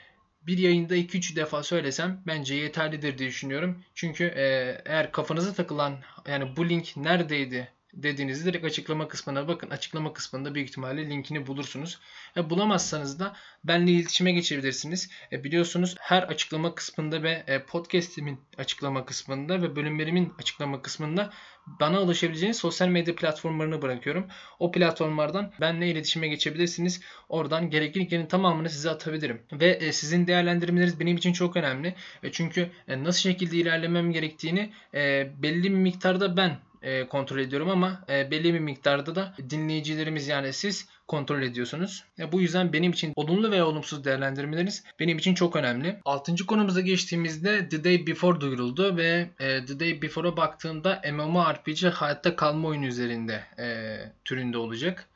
bir 0.48 0.58
yayında 0.58 0.96
2-3 0.96 1.36
defa 1.36 1.64
söylesem 1.64 2.22
bence 2.28 2.56
yeterlidir 2.56 3.18
diye 3.18 3.30
düşünüyorum. 3.30 3.84
Çünkü 3.96 4.24
e, 4.24 4.44
eğer 4.86 5.12
kafanıza 5.12 5.54
takılan 5.54 5.98
yani 6.28 6.56
bu 6.58 6.70
link 6.70 6.98
neredeydi 6.98 7.72
dediğinizde 7.94 8.50
direkt 8.50 8.66
açıklama 8.66 9.08
kısmına 9.08 9.48
bakın. 9.48 9.70
Açıklama 9.70 10.14
kısmında 10.14 10.56
büyük 10.56 10.70
ihtimalle 10.70 11.10
linkini 11.10 11.48
bulursunuz. 11.48 12.00
E, 12.38 12.50
bulamazsanız 12.50 13.20
da 13.20 13.36
benimle 13.64 13.92
iletişime 13.92 14.32
geçebilirsiniz. 14.32 15.10
E, 15.32 15.44
biliyorsunuz 15.44 15.96
her 16.00 16.24
açıklama 16.24 16.76
kısmında 16.76 17.24
ve 17.24 17.44
e, 17.48 17.64
podcastimin 17.64 18.40
açıklama 18.58 19.06
kısmında 19.06 19.62
ve 19.62 19.76
bölümlerimin 19.76 20.34
açıklama 20.40 20.82
kısmında 20.82 21.34
bana 21.68 22.02
ulaşabileceğiniz 22.02 22.58
sosyal 22.58 22.88
medya 22.88 23.16
platformlarını 23.16 23.82
bırakıyorum. 23.82 24.28
O 24.60 24.72
platformlardan 24.72 25.52
benimle 25.62 25.88
iletişime 25.88 26.28
geçebilirsiniz. 26.28 27.02
Oradan 27.30 27.70
gerekli 27.70 28.00
linklerin 28.00 28.26
tamamını 28.26 28.70
size 28.70 28.90
atabilirim. 28.90 29.42
Ve 29.52 29.68
e, 29.68 29.92
sizin 29.92 30.28
değerlendirmeleriniz 30.28 31.00
benim 31.00 31.18
için 31.18 31.34
çok 31.34 31.58
önemli. 31.58 31.96
E, 32.24 32.32
çünkü 32.32 32.72
e, 32.88 33.04
nasıl 33.04 33.20
şekilde 33.20 33.58
ilerlemem 33.58 34.12
gerektiğini 34.12 34.74
e, 34.94 35.32
belli 35.44 35.64
bir 35.64 35.70
miktarda 35.70 36.38
ben 36.38 36.60
e, 36.84 37.08
kontrol 37.08 37.40
ediyorum 37.40 37.70
ama 37.70 38.06
e, 38.10 38.32
belli 38.32 38.54
bir 38.54 38.60
miktarda 38.60 39.16
da 39.16 39.34
dinleyicilerimiz 39.50 40.28
yani 40.28 40.54
siz 40.54 40.88
kontrol 41.08 41.42
ediyorsunuz. 41.42 42.04
E, 42.20 42.32
bu 42.32 42.42
yüzden 42.42 42.74
benim 42.74 42.92
için 42.92 43.14
olumlu 43.16 43.52
veya 43.52 43.68
olumsuz 43.68 44.04
değerlendirmeleriniz 44.04 44.84
benim 45.00 45.18
için 45.18 45.34
çok 45.34 45.56
önemli. 45.56 46.00
Altıncı 46.06 46.46
konumuza 46.46 46.82
geçtiğimizde 46.82 47.70
The 47.70 47.84
Day 47.84 48.08
Before 48.08 48.42
duyuruldu 48.42 48.98
ve 48.98 49.30
e, 49.40 49.66
The 49.66 49.80
Day 49.80 50.02
Before'a 50.02 50.38
baktığımda 50.38 51.02
MMORPG 51.14 51.86
hayatta 51.94 52.36
kalma 52.36 52.68
oyunu 52.68 52.86
üzerinde 52.86 53.44
e, 53.60 53.98
türünde 54.26 54.58
olacak. 54.58 55.10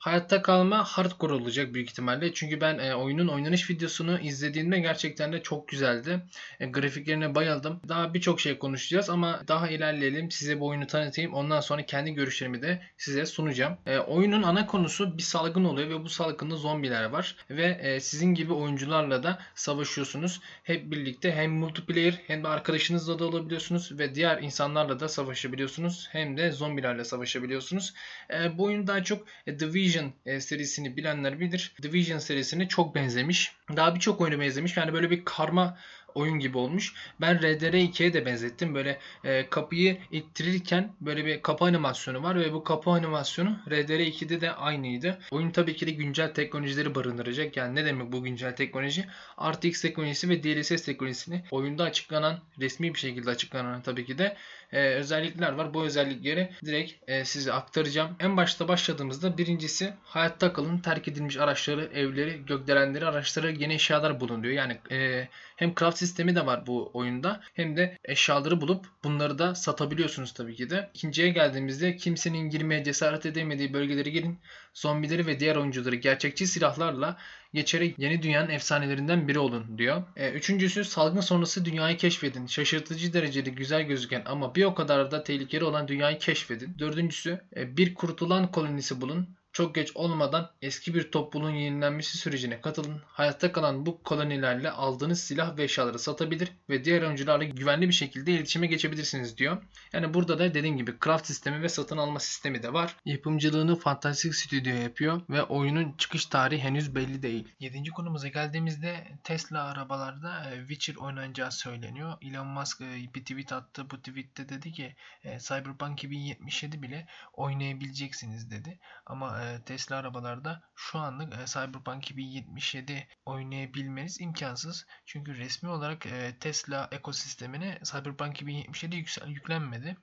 Hayatta 0.00 0.42
kalma 0.42 0.84
hardcore 0.84 1.32
olacak 1.32 1.74
büyük 1.74 1.90
ihtimalle. 1.90 2.34
Çünkü 2.34 2.60
ben 2.60 2.78
e, 2.78 2.94
oyunun 2.94 3.28
oynanış 3.28 3.70
videosunu 3.70 4.20
izlediğimde 4.20 4.80
gerçekten 4.80 5.32
de 5.32 5.42
çok 5.42 5.68
güzeldi. 5.68 6.20
E, 6.60 6.66
grafiklerine 6.66 7.34
bayıldım. 7.34 7.80
Daha 7.88 8.14
birçok 8.14 8.40
şey 8.40 8.58
konuşacağız 8.58 9.10
ama 9.10 9.40
daha 9.48 9.68
ilerleyelim. 9.68 10.30
Size 10.30 10.60
bu 10.60 10.66
oyunu 10.66 10.86
tanıtayım. 10.86 11.34
Ondan 11.34 11.60
sonra 11.60 11.86
kendi 11.86 12.14
görüşlerimi 12.14 12.62
de 12.62 12.82
size 12.98 13.26
sunacağım. 13.26 13.78
E, 13.86 13.98
oyunun 13.98 14.42
ana 14.42 14.66
konusu 14.66 15.18
bir 15.18 15.22
salgın 15.22 15.64
oluyor 15.64 15.88
ve 15.88 16.04
bu 16.04 16.08
salgında 16.08 16.56
zombiler 16.56 17.04
var. 17.04 17.36
Ve 17.50 17.78
e, 17.82 18.00
sizin 18.00 18.34
gibi 18.34 18.52
oyuncularla 18.52 19.22
da 19.22 19.38
savaşıyorsunuz. 19.54 20.40
Hep 20.64 20.90
birlikte 20.90 21.32
hem 21.32 21.52
multiplayer 21.52 22.20
hem 22.26 22.44
de 22.44 22.48
arkadaşınızla 22.48 23.18
da 23.18 23.24
olabiliyorsunuz 23.24 23.98
ve 23.98 24.14
diğer 24.14 24.42
insanlarla 24.42 25.00
da 25.00 25.08
savaşabiliyorsunuz. 25.08 26.08
Hem 26.12 26.36
de 26.36 26.52
zombilerle 26.52 27.04
savaşabiliyorsunuz. 27.04 27.94
E, 28.30 28.58
bu 28.58 28.64
oyun 28.64 28.86
daha 28.86 29.04
çok 29.04 29.26
e, 29.46 29.58
Division 29.58 29.89
Division 29.90 30.12
e, 30.26 30.40
serisini 30.40 30.96
bilenler 30.96 31.40
bilir. 31.40 31.72
Division 31.82 32.18
serisine 32.18 32.68
çok 32.68 32.94
benzemiş. 32.94 33.52
Daha 33.76 33.94
birçok 33.94 34.20
oyunu 34.20 34.40
benzemiş. 34.40 34.76
Yani 34.76 34.92
böyle 34.92 35.10
bir 35.10 35.24
karma 35.24 35.78
oyun 36.14 36.38
gibi 36.38 36.58
olmuş. 36.58 36.94
Ben 37.20 37.36
RDR2'ye 37.36 38.12
de 38.12 38.26
benzettim. 38.26 38.74
Böyle 38.74 38.98
e, 39.24 39.50
kapıyı 39.50 39.98
ittirirken 40.10 40.92
böyle 41.00 41.26
bir 41.26 41.42
kapı 41.42 41.64
animasyonu 41.64 42.22
var 42.22 42.40
ve 42.40 42.52
bu 42.52 42.64
kapı 42.64 42.90
animasyonu 42.90 43.56
RDR2'de 43.68 44.40
de 44.40 44.52
aynıydı. 44.52 45.18
Oyun 45.30 45.50
tabii 45.50 45.76
ki 45.76 45.86
de 45.86 45.90
güncel 45.90 46.34
teknolojileri 46.34 46.94
barındıracak. 46.94 47.56
Yani 47.56 47.74
ne 47.74 47.84
demek 47.84 48.12
bu 48.12 48.22
güncel 48.22 48.56
teknoloji? 48.56 49.06
RTX 49.52 49.82
teknolojisi 49.82 50.28
ve 50.28 50.42
DLSS 50.42 50.84
teknolojisini 50.84 51.44
oyunda 51.50 51.84
açıklanan, 51.84 52.38
resmi 52.60 52.94
bir 52.94 52.98
şekilde 52.98 53.30
açıklanan 53.30 53.82
tabii 53.82 54.06
ki 54.06 54.18
de 54.18 54.36
e, 54.72 54.80
özellikler 54.80 55.52
var. 55.52 55.74
Bu 55.74 55.84
özellikleri 55.84 56.50
direkt 56.64 57.10
e, 57.10 57.24
size 57.24 57.52
aktaracağım. 57.52 58.16
En 58.20 58.36
başta 58.36 58.68
başladığımızda 58.68 59.38
birincisi 59.38 59.92
hayatta 60.04 60.52
kalın 60.52 60.78
terk 60.78 61.08
edilmiş 61.08 61.36
araçları, 61.36 61.90
evleri, 61.94 62.44
gökdelenleri, 62.46 63.06
araçları, 63.06 63.52
yeni 63.52 63.74
eşyalar 63.74 64.20
bulunuyor. 64.20 64.54
Yani 64.54 64.78
e, 64.90 65.28
hem 65.56 65.74
craft 65.74 65.99
sistemi 66.00 66.36
de 66.36 66.46
var 66.46 66.66
bu 66.66 66.90
oyunda 66.94 67.40
hem 67.54 67.76
de 67.76 67.98
eşyaları 68.04 68.60
bulup 68.60 68.86
bunları 69.04 69.38
da 69.38 69.54
satabiliyorsunuz 69.54 70.32
tabii 70.32 70.54
ki 70.54 70.70
de. 70.70 70.90
İkinciye 70.94 71.28
geldiğimizde 71.28 71.96
kimsenin 71.96 72.50
girmeye 72.50 72.84
cesaret 72.84 73.26
edemediği 73.26 73.72
bölgelere 73.72 74.10
girin. 74.10 74.38
Zombileri 74.74 75.26
ve 75.26 75.40
diğer 75.40 75.56
oyuncuları 75.56 75.94
gerçekçi 75.96 76.46
silahlarla 76.46 77.16
geçerek 77.54 77.98
yeni 77.98 78.22
dünyanın 78.22 78.50
efsanelerinden 78.50 79.28
biri 79.28 79.38
olun 79.38 79.78
diyor. 79.78 80.02
E, 80.16 80.30
üçüncüsü 80.30 80.84
salgın 80.84 81.20
sonrası 81.20 81.64
dünyayı 81.64 81.96
keşfedin. 81.96 82.46
Şaşırtıcı 82.46 83.12
derecede 83.12 83.50
güzel 83.50 83.82
gözüken 83.82 84.22
ama 84.26 84.54
bir 84.54 84.64
o 84.64 84.74
kadar 84.74 85.10
da 85.10 85.22
tehlikeli 85.22 85.64
olan 85.64 85.88
dünyayı 85.88 86.18
keşfedin. 86.18 86.78
Dördüncüsü 86.78 87.40
e, 87.56 87.76
bir 87.76 87.94
kurtulan 87.94 88.50
kolonisi 88.50 89.00
bulun. 89.00 89.39
Çok 89.52 89.74
geç 89.74 89.92
olmadan 89.94 90.50
eski 90.62 90.94
bir 90.94 91.10
topluluğun 91.10 91.50
yenilenmesi 91.50 92.18
sürecine 92.18 92.60
katılın. 92.60 93.02
Hayatta 93.06 93.52
kalan 93.52 93.86
bu 93.86 94.02
kolonilerle 94.02 94.70
aldığınız 94.70 95.22
silah 95.22 95.56
ve 95.56 95.64
eşyaları 95.64 95.98
satabilir 95.98 96.52
ve 96.68 96.84
diğer 96.84 97.02
oyuncularla 97.02 97.44
güvenli 97.44 97.88
bir 97.88 97.92
şekilde 97.92 98.32
iletişime 98.32 98.66
geçebilirsiniz 98.66 99.38
diyor. 99.38 99.62
Yani 99.92 100.14
burada 100.14 100.38
da 100.38 100.54
dediğim 100.54 100.76
gibi 100.76 100.94
craft 101.04 101.26
sistemi 101.26 101.62
ve 101.62 101.68
satın 101.68 101.96
alma 101.96 102.20
sistemi 102.20 102.62
de 102.62 102.72
var. 102.72 102.96
Yapımcılığını 103.04 103.76
Fantastic 103.76 104.32
Studio 104.32 104.70
yapıyor 104.70 105.20
ve 105.30 105.42
oyunun 105.42 105.94
çıkış 105.98 106.26
tarihi 106.26 106.62
henüz 106.62 106.94
belli 106.94 107.22
değil. 107.22 107.48
Yedinci 107.60 107.90
konumuza 107.90 108.28
geldiğimizde 108.28 109.08
Tesla 109.24 109.64
arabalarda 109.64 110.50
e, 110.50 110.58
Witcher 110.58 110.94
oynanacağı 110.94 111.52
söyleniyor. 111.52 112.18
Elon 112.22 112.46
Musk 112.46 112.80
e, 112.80 113.14
bir 113.14 113.20
tweet 113.20 113.52
attı. 113.52 113.90
Bu 113.90 113.96
tweette 113.96 114.48
dedi 114.48 114.72
ki 114.72 114.96
e, 115.24 115.38
Cyberpunk 115.38 116.04
2077 116.04 116.82
bile 116.82 117.06
oynayabileceksiniz 117.32 118.50
dedi. 118.50 118.78
Ama 119.06 119.39
Tesla 119.66 119.96
arabalarda 119.96 120.62
şu 120.76 120.98
anlık 120.98 121.34
e, 121.34 121.46
Cyberpunk 121.46 122.10
2077 122.10 123.08
oynayabilmeniz 123.26 124.20
imkansız. 124.20 124.86
Çünkü 125.06 125.38
resmi 125.38 125.68
olarak 125.68 126.06
e, 126.06 126.38
Tesla 126.40 126.88
ekosistemine 126.92 127.78
Cyberpunk 127.84 128.34
2077 128.36 128.96
yüksel, 128.96 129.28
yüklenmedi. 129.28 129.96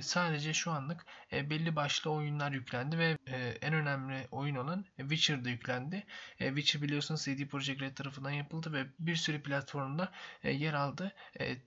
Sadece 0.00 0.54
şu 0.54 0.70
anlık 0.70 1.06
belli 1.32 1.76
başlı 1.76 2.10
oyunlar 2.10 2.52
yüklendi 2.52 2.98
ve 2.98 3.18
en 3.62 3.74
önemli 3.74 4.28
oyun 4.30 4.56
olan 4.56 4.84
Witcher'da 4.96 5.48
yüklendi. 5.48 6.06
Witcher 6.38 6.82
biliyorsunuz 6.82 7.24
CD 7.24 7.46
Projekt 7.46 7.82
Red 7.82 7.94
tarafından 7.94 8.30
yapıldı 8.30 8.72
ve 8.72 8.86
bir 8.98 9.16
sürü 9.16 9.42
platformda 9.42 10.12
yer 10.42 10.74
aldı. 10.74 11.12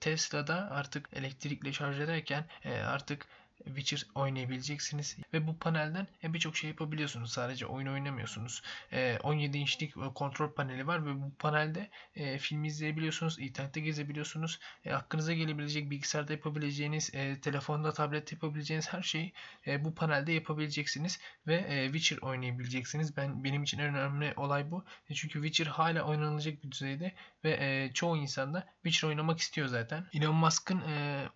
Tesla'da 0.00 0.70
artık 0.70 1.08
elektrikle 1.12 1.72
şarj 1.72 2.00
ederken 2.00 2.46
artık 2.86 3.26
Witcher 3.64 4.06
oynayabileceksiniz. 4.14 5.16
Ve 5.32 5.46
bu 5.46 5.58
panelden 5.58 6.06
e, 6.24 6.34
birçok 6.34 6.56
şey 6.56 6.70
yapabiliyorsunuz. 6.70 7.32
Sadece 7.32 7.66
oyun 7.66 7.86
oynamıyorsunuz. 7.86 8.62
17 9.22 9.56
e, 9.56 9.60
inçlik 9.60 9.94
kontrol 10.14 10.52
paneli 10.52 10.86
var 10.86 11.06
ve 11.06 11.22
bu 11.22 11.34
panelde 11.38 11.90
e, 12.14 12.38
film 12.38 12.64
izleyebiliyorsunuz. 12.64 13.38
internette 13.38 13.80
gezebiliyorsunuz. 13.80 14.60
Aklınıza 14.92 15.32
gelebilecek 15.32 15.90
bilgisayarda 15.90 16.32
yapabileceğiniz, 16.32 17.12
telefonda, 17.42 17.92
tablette 17.92 18.36
yapabileceğiniz 18.36 18.92
her 18.92 19.02
şeyi 19.02 19.32
bu 19.78 19.94
panelde 19.94 20.32
yapabileceksiniz. 20.32 21.20
Ve 21.46 21.84
Witcher 21.92 22.18
oynayabileceksiniz. 22.18 23.16
Ben 23.16 23.44
Benim 23.44 23.62
için 23.62 23.78
en 23.78 23.94
önemli 23.94 24.34
olay 24.36 24.70
bu. 24.70 24.84
Çünkü 25.14 25.42
Witcher 25.42 25.66
hala 25.66 26.02
oynanılacak 26.02 26.64
bir 26.64 26.70
düzeyde 26.70 27.12
ve 27.44 27.90
çoğu 27.94 28.16
insan 28.16 28.54
da 28.54 28.66
Witcher 28.82 29.08
oynamak 29.08 29.38
istiyor 29.38 29.68
zaten. 29.68 30.06
Elon 30.12 30.34
Musk'ın 30.34 30.82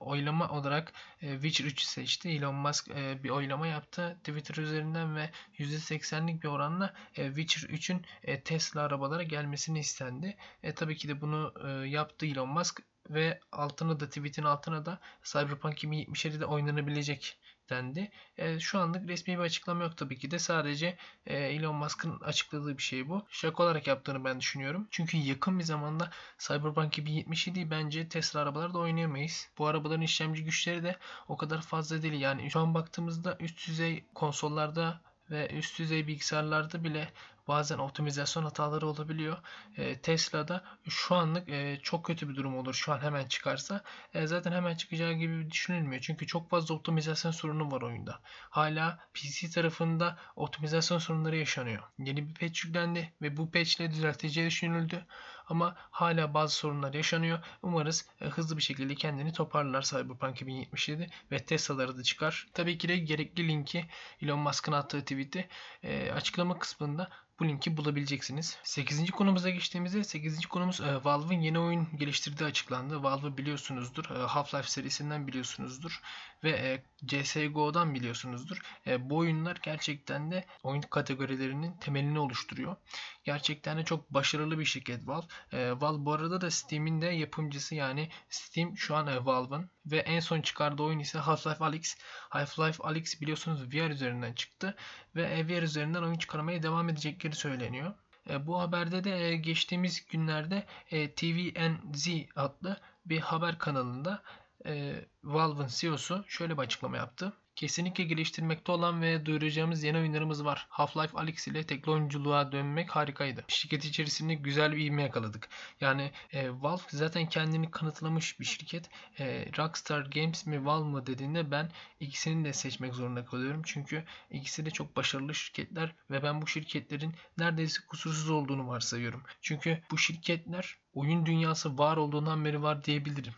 oylama 0.01 0.49
olarak 0.49 0.93
Witcher 1.21 1.65
3'ü 1.65 1.85
seçti 1.85 2.14
işte 2.15 2.31
Elon 2.31 2.55
Musk 2.55 2.89
e, 2.89 3.23
bir 3.25 3.31
oylama 3.31 3.67
yaptı. 3.67 4.17
Twitter 4.25 4.63
üzerinden 4.63 5.17
ve 5.17 5.31
%80'lik 5.59 6.43
bir 6.43 6.49
oranla 6.49 6.95
e, 7.17 7.27
Witcher 7.27 7.69
3'ün 7.69 8.03
e, 8.23 8.41
Tesla 8.41 8.83
arabalara 8.83 9.23
gelmesini 9.23 9.79
istendi. 9.79 10.37
E, 10.63 10.75
tabii 10.75 10.97
ki 10.97 11.09
de 11.09 11.21
bunu 11.21 11.55
e, 11.65 11.69
yaptı 11.89 12.27
Elon 12.27 12.49
Musk 12.49 12.83
ve 13.11 13.41
altına 13.53 14.01
da 14.01 14.09
tweetin 14.09 14.43
altına 14.43 14.87
da 14.87 14.99
Cyberpunk 15.23 15.85
2077'de 15.85 16.47
oynanabilecek 16.47 17.39
dendi. 17.71 18.11
E, 18.39 18.61
şu 18.61 18.79
anlık 18.79 19.09
resmi 19.09 19.35
bir 19.35 19.43
açıklama 19.43 19.85
yok 19.85 19.97
tabii 19.97 20.19
ki 20.19 20.31
de 20.31 20.39
sadece 20.39 20.97
e, 21.27 21.37
Elon 21.37 21.75
Musk'ın 21.75 22.21
açıkladığı 22.21 22.79
bir 22.79 22.83
şey 22.83 23.09
bu. 23.09 23.27
Şaka 23.31 23.63
olarak 23.63 23.87
yaptığını 23.87 24.25
ben 24.25 24.41
düşünüyorum. 24.41 24.89
Çünkü 24.91 25.17
yakın 25.17 25.59
bir 25.59 25.65
zamanda 25.65 26.11
Cyberpunk 26.39 26.99
2077 26.99 27.71
bence 27.71 28.09
Tesla 28.09 28.41
arabalarda 28.41 28.79
oynayamayız. 28.79 29.49
Bu 29.59 29.67
arabaların 29.67 30.03
işlemci 30.03 30.45
güçleri 30.45 30.83
de 30.83 30.97
o 31.29 31.37
kadar 31.37 31.63
fazla 31.63 32.03
değil. 32.03 32.21
Yani 32.21 32.51
şu 32.51 32.61
an 32.61 32.75
baktığımızda 32.75 33.37
üst 33.41 33.69
düzey 33.69 34.05
konsollarda 34.15 35.01
ve 35.31 35.49
üst 35.49 35.79
düzey 35.79 36.07
bilgisayarlarda 36.07 36.85
bile 36.85 37.13
bazen 37.49 37.79
optimizasyon 37.79 38.45
hataları 38.45 38.87
olabiliyor. 38.87 39.39
E, 39.77 40.01
Tesla'da 40.01 40.65
şu 40.89 41.15
anlık 41.15 41.49
e, 41.49 41.81
çok 41.83 42.05
kötü 42.05 42.29
bir 42.29 42.37
durum 42.37 42.57
olur. 42.57 42.75
Şu 42.75 42.93
an 42.93 42.99
hemen 42.99 43.27
çıkarsa 43.27 43.85
e, 44.15 44.27
zaten 44.27 44.53
hemen 44.53 44.75
çıkacağı 44.75 45.13
gibi 45.13 45.51
düşünülmüyor. 45.51 46.03
Çünkü 46.03 46.27
çok 46.27 46.51
fazla 46.51 46.75
optimizasyon 46.75 47.33
sorunu 47.33 47.71
var 47.71 47.83
oyunda. 47.83 48.21
Hala 48.51 48.99
PC 49.15 49.51
tarafında 49.51 50.19
optimizasyon 50.37 50.99
sorunları 50.99 51.37
yaşanıyor. 51.37 51.83
Yeni 51.99 52.29
bir 52.29 52.35
patch 52.35 52.65
yüklendi 52.65 53.13
ve 53.23 53.37
bu 53.37 53.51
patch 53.51 53.81
ile 53.81 53.91
düzelteceği 53.91 54.47
düşünüldü. 54.47 55.07
Ama 55.49 55.77
hala 55.91 56.35
bazı 56.35 56.55
sorunlar 56.55 56.95
yaşanıyor. 56.95 57.39
Umarız 57.63 58.07
e, 58.21 58.25
hızlı 58.25 58.57
bir 58.57 58.63
şekilde 58.63 58.95
kendini 58.95 59.33
toparlar 59.33 59.83
Cyberpunk 59.83 60.37
2077 60.37 61.11
ve 61.31 61.39
Tesla'ları 61.39 61.99
da 61.99 62.03
çıkar. 62.03 62.47
Tabii 62.55 62.79
ki 62.79 62.89
de 62.89 62.97
gerekli 62.97 63.49
linki 63.49 63.87
Elon 64.23 64.39
Musk'ın 64.39 64.73
attığı 64.73 65.01
tweet'i 65.01 65.49
e, 65.83 66.11
açıklama 66.11 66.59
kısmında 66.59 67.11
bu 67.41 67.49
linki 67.49 67.77
bulabileceksiniz. 67.77 68.59
8. 68.63 69.11
konumuza 69.11 69.51
geçtiğimizde 69.51 70.05
8. 70.05 70.47
konumuz 70.47 70.81
e, 70.81 71.05
Valve'ın 71.05 71.41
yeni 71.41 71.59
oyun 71.59 71.89
geliştirdiği 71.97 72.49
açıklandı. 72.49 73.03
Valve 73.03 73.37
biliyorsunuzdur. 73.37 74.05
E, 74.05 74.09
Half-Life 74.09 74.69
serisinden 74.69 75.27
biliyorsunuzdur. 75.27 76.01
Ve 76.45 76.51
e, 76.51 76.83
CSGO'dan 77.07 77.95
biliyorsunuzdur. 77.95 78.59
E, 78.87 79.11
bu 79.11 79.17
oyunlar 79.17 79.59
gerçekten 79.63 80.31
de 80.31 80.45
oyun 80.63 80.81
kategorilerinin 80.81 81.73
temelini 81.73 82.19
oluşturuyor. 82.19 82.77
Gerçekten 83.25 83.79
de 83.79 83.85
çok 83.85 84.15
başarılı 84.15 84.59
bir 84.59 84.65
şirket 84.65 85.07
Valve. 85.07 85.27
E, 85.53 85.81
Valve 85.81 86.05
bu 86.05 86.13
arada 86.13 86.41
da 86.41 86.51
Steam'in 86.51 87.01
de 87.01 87.07
yapımcısı 87.07 87.75
yani 87.75 88.09
Steam 88.29 88.79
şu 88.79 88.97
an 88.97 89.07
e, 89.07 89.25
Valve'ın 89.25 89.71
ve 89.87 89.99
en 89.99 90.21
son 90.21 90.41
çıkardığı 90.41 90.83
oyun 90.83 90.99
ise 90.99 91.19
Half-Life 91.19 91.65
Alyx. 91.65 91.97
Half-Life 92.31 92.83
Alyx 92.83 93.21
biliyorsunuz 93.21 93.75
VR 93.75 93.91
üzerinden 93.91 94.33
çıktı 94.33 94.77
ve 95.17 95.23
e, 95.23 95.49
VR 95.49 95.63
üzerinden 95.63 96.03
oyun 96.03 96.19
çıkarmaya 96.19 96.63
devam 96.63 96.89
edecekleri 96.89 97.35
söyleniyor. 97.35 97.95
E, 98.31 98.47
bu 98.47 98.61
haberde 98.61 99.05
de 99.05 99.29
e, 99.29 99.37
geçtiğimiz 99.37 100.07
günlerde 100.07 100.67
e, 100.91 101.11
TVNZ 101.15 102.09
adlı 102.37 102.81
bir 103.07 103.21
haber 103.21 103.59
kanalında 103.59 104.23
e, 104.67 105.05
Valve'ın 105.25 105.69
CEO'su 105.69 106.25
şöyle 106.29 106.57
bir 106.57 106.63
açıklama 106.63 106.97
yaptı. 106.97 107.33
Kesinlikle 107.57 108.05
geliştirmekte 108.05 108.73
olan 108.73 109.03
ve 109.03 109.27
duyuracağımız 109.27 109.83
yeni 109.83 109.99
oyunlarımız 109.99 110.45
var. 110.45 110.67
Half-Life 110.71 111.17
Alyx 111.19 111.49
ile 111.49 111.67
tekli 111.67 111.91
oyunculuğa 111.91 112.53
dönmek 112.53 112.91
harikaydı. 112.91 113.45
Şirket 113.49 113.85
içerisinde 113.85 114.35
güzel 114.35 114.73
bir 114.73 114.85
ivme 114.85 115.03
yakaladık. 115.03 115.49
Yani 115.81 116.13
e, 116.33 116.51
Valve 116.51 116.83
zaten 116.91 117.29
kendini 117.29 117.71
kanıtlamış 117.71 118.41
bir 118.41 118.45
şirket. 118.45 118.91
E, 119.19 119.47
Rockstar 119.59 120.01
Games 120.01 120.47
mi 120.47 120.65
Valve 120.65 120.89
mı 120.89 121.07
dediğinde 121.07 121.51
ben 121.51 121.71
ikisini 122.01 122.45
de 122.45 122.53
seçmek 122.53 122.95
zorunda 122.95 123.25
kalıyorum. 123.25 123.63
Çünkü 123.65 124.05
ikisi 124.31 124.67
de 124.67 124.71
çok 124.71 124.97
başarılı 124.97 125.35
şirketler 125.35 125.95
ve 126.11 126.23
ben 126.23 126.43
bu 126.43 126.47
şirketlerin 126.47 127.15
neredeyse 127.39 127.81
kusursuz 127.89 128.31
olduğunu 128.31 128.69
varsayıyorum. 128.69 129.23
Çünkü 129.41 129.83
bu 129.91 129.99
şirketler 129.99 130.77
oyun 130.95 131.27
dünyası 131.27 131.79
var 131.79 131.97
olduğundan 131.97 132.45
beri 132.45 132.63
var 132.63 132.85
diyebilirim. 132.85 133.35